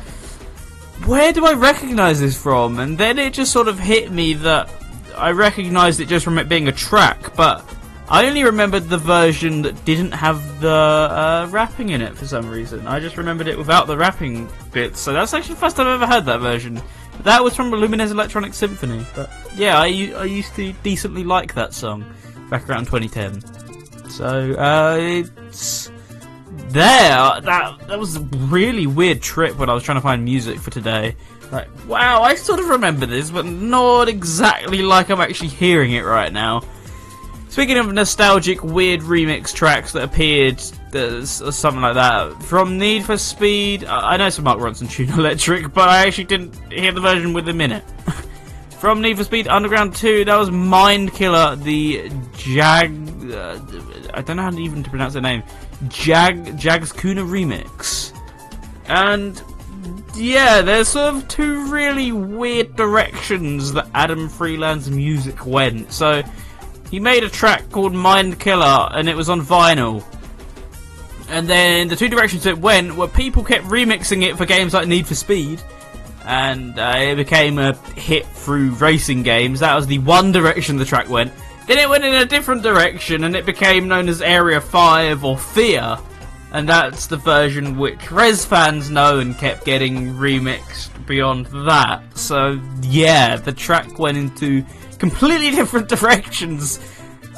[1.05, 2.79] where do I recognise this from?
[2.79, 4.69] And then it just sort of hit me that
[5.15, 7.65] I recognised it just from it being a track, but
[8.09, 12.49] I only remembered the version that didn't have the uh, rapping in it for some
[12.49, 12.87] reason.
[12.87, 16.01] I just remembered it without the rapping bits, so that's actually the first time I've
[16.01, 16.81] ever heard that version.
[17.23, 22.05] That was from Lumines Electronic Symphony, but yeah, I used to decently like that song
[22.49, 24.09] back around 2010.
[24.09, 25.91] So uh, it's
[26.69, 27.41] there.
[27.41, 30.71] That that was a really weird trip when I was trying to find music for
[30.71, 31.15] today.
[31.51, 36.01] Like, wow, I sort of remember this, but not exactly like I'm actually hearing it
[36.01, 36.61] right now.
[37.49, 40.61] Speaking of nostalgic, weird remix tracks that appeared,
[40.93, 43.85] or something like that from Need for Speed.
[43.85, 47.45] I know some Mark Ronson tune Electric, but I actually didn't hear the version with
[47.45, 47.83] them in it.
[48.79, 52.91] from Need for Speed Underground 2, that was Mind Killer, the Jag.
[53.31, 53.59] Uh,
[54.13, 55.41] I don't know how to even to pronounce the name.
[55.87, 58.11] Jag Jagz Kooner remix,
[58.87, 59.41] and
[60.15, 65.91] yeah, there's sort of two really weird directions that Adam Freeland's music went.
[65.93, 66.23] So
[66.91, 70.03] he made a track called Mind Killer, and it was on vinyl.
[71.29, 74.87] And then the two directions it went were people kept remixing it for games like
[74.87, 75.61] Need for Speed,
[76.25, 79.59] and uh, it became a hit through racing games.
[79.59, 81.31] That was the one direction the track went.
[81.69, 85.37] Then it went in a different direction, and it became known as Area 5 or
[85.37, 85.99] Fear.
[86.51, 92.17] And that's the version which Rez fans know and kept getting remixed beyond that.
[92.17, 94.65] So, yeah, the track went into
[94.97, 96.79] completely different directions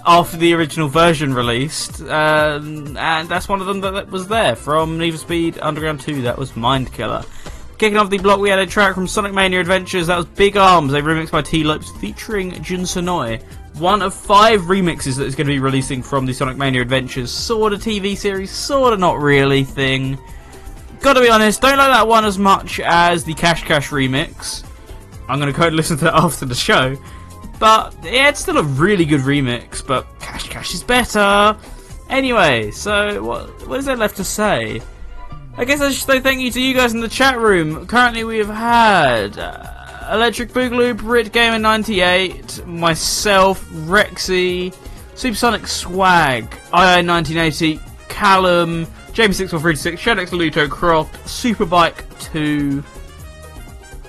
[0.05, 4.97] after the original version released, um, and that's one of them that, was there from
[4.97, 6.21] Need for Speed Underground 2.
[6.21, 7.25] That was Mind Killer.
[7.77, 10.07] Kicking off the block, we had a track from Sonic Mania Adventures.
[10.07, 13.43] That was Big Arms, a remix by Tee Lopes featuring Jun Senoue.
[13.75, 17.31] One of five remixes that is going to be releasing from the Sonic Mania Adventures
[17.31, 20.19] sort of TV series, sort of not really thing.
[20.99, 24.63] Gotta be honest, don't like that one as much as the Cash Cash remix.
[25.27, 26.95] I'm gonna go and listen to that after the show.
[27.59, 31.57] But yeah, it's still a really good remix, but Cash Cash is better.
[32.09, 34.81] Anyway, so what what is there left to say?
[35.57, 37.87] I guess I should say thank you to you guys in the chat room.
[37.87, 39.80] Currently, we have had uh,
[40.11, 44.75] Electric Boogaloo, BritGamer 98, myself, Rexy,
[45.15, 46.43] Supersonic Swag,
[46.73, 47.79] II 1980,
[48.09, 52.83] Callum, James 6436, Shadex Luto Croft, Superbike 2,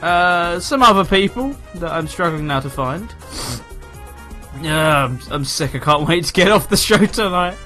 [0.03, 3.15] uh, some other people that I'm struggling now to find.
[4.61, 5.77] Yeah, I'm, I'm sick.
[5.77, 7.57] I can't wait to get off the show tonight.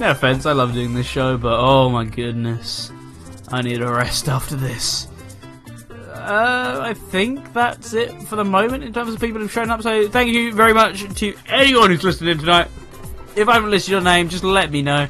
[0.00, 2.90] No offense, I love doing this show, but oh my goodness,
[3.48, 5.06] I need a rest after this.
[6.20, 9.82] Uh, I think that's it for the moment in terms of people who've shown up.
[9.82, 12.68] So thank you very much to anyone who's listening tonight.
[13.36, 15.08] If I haven't listed your name, just let me know.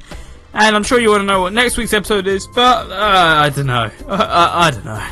[0.52, 3.50] And I'm sure you want to know what next week's episode is, but uh, I
[3.50, 3.90] don't know.
[4.08, 5.06] I, I, I don't know.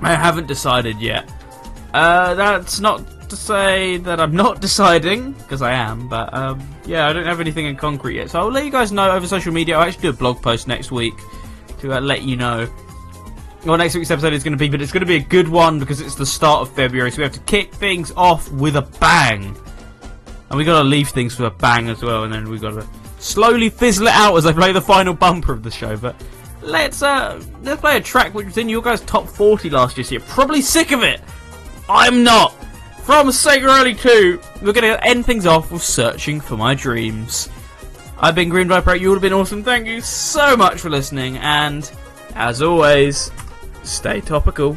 [0.00, 1.30] I haven't decided yet.
[1.92, 7.08] Uh, that's not to say that I'm not deciding, because I am, but um, yeah,
[7.08, 8.30] I don't have anything in concrete yet.
[8.30, 9.76] So I'll let you guys know over social media.
[9.76, 11.14] I'll actually do a blog post next week
[11.80, 12.68] to uh, let you know
[13.68, 15.48] what next week's episode is going to be, but it's going to be a good
[15.48, 18.76] one because it's the start of February, so we have to kick things off with
[18.76, 19.44] a bang.
[20.48, 22.70] And we've got to leave things with a bang as well, and then we've got
[22.70, 22.86] to
[23.18, 25.96] slowly fizzle it out as I play the final bumper of the show.
[25.96, 26.16] But
[26.62, 30.04] let's uh let's play a track which was in your guys' top 40 last year.
[30.04, 31.20] So you're probably sick of it.
[31.88, 32.52] I'm not.
[33.02, 37.48] From Sega Rally 2, we're going to end things off with Searching for My Dreams.
[38.18, 39.62] I've been Green Viper, you all have been awesome.
[39.62, 41.90] Thank you so much for listening, and
[42.34, 43.30] as always,
[43.88, 44.76] stay topical.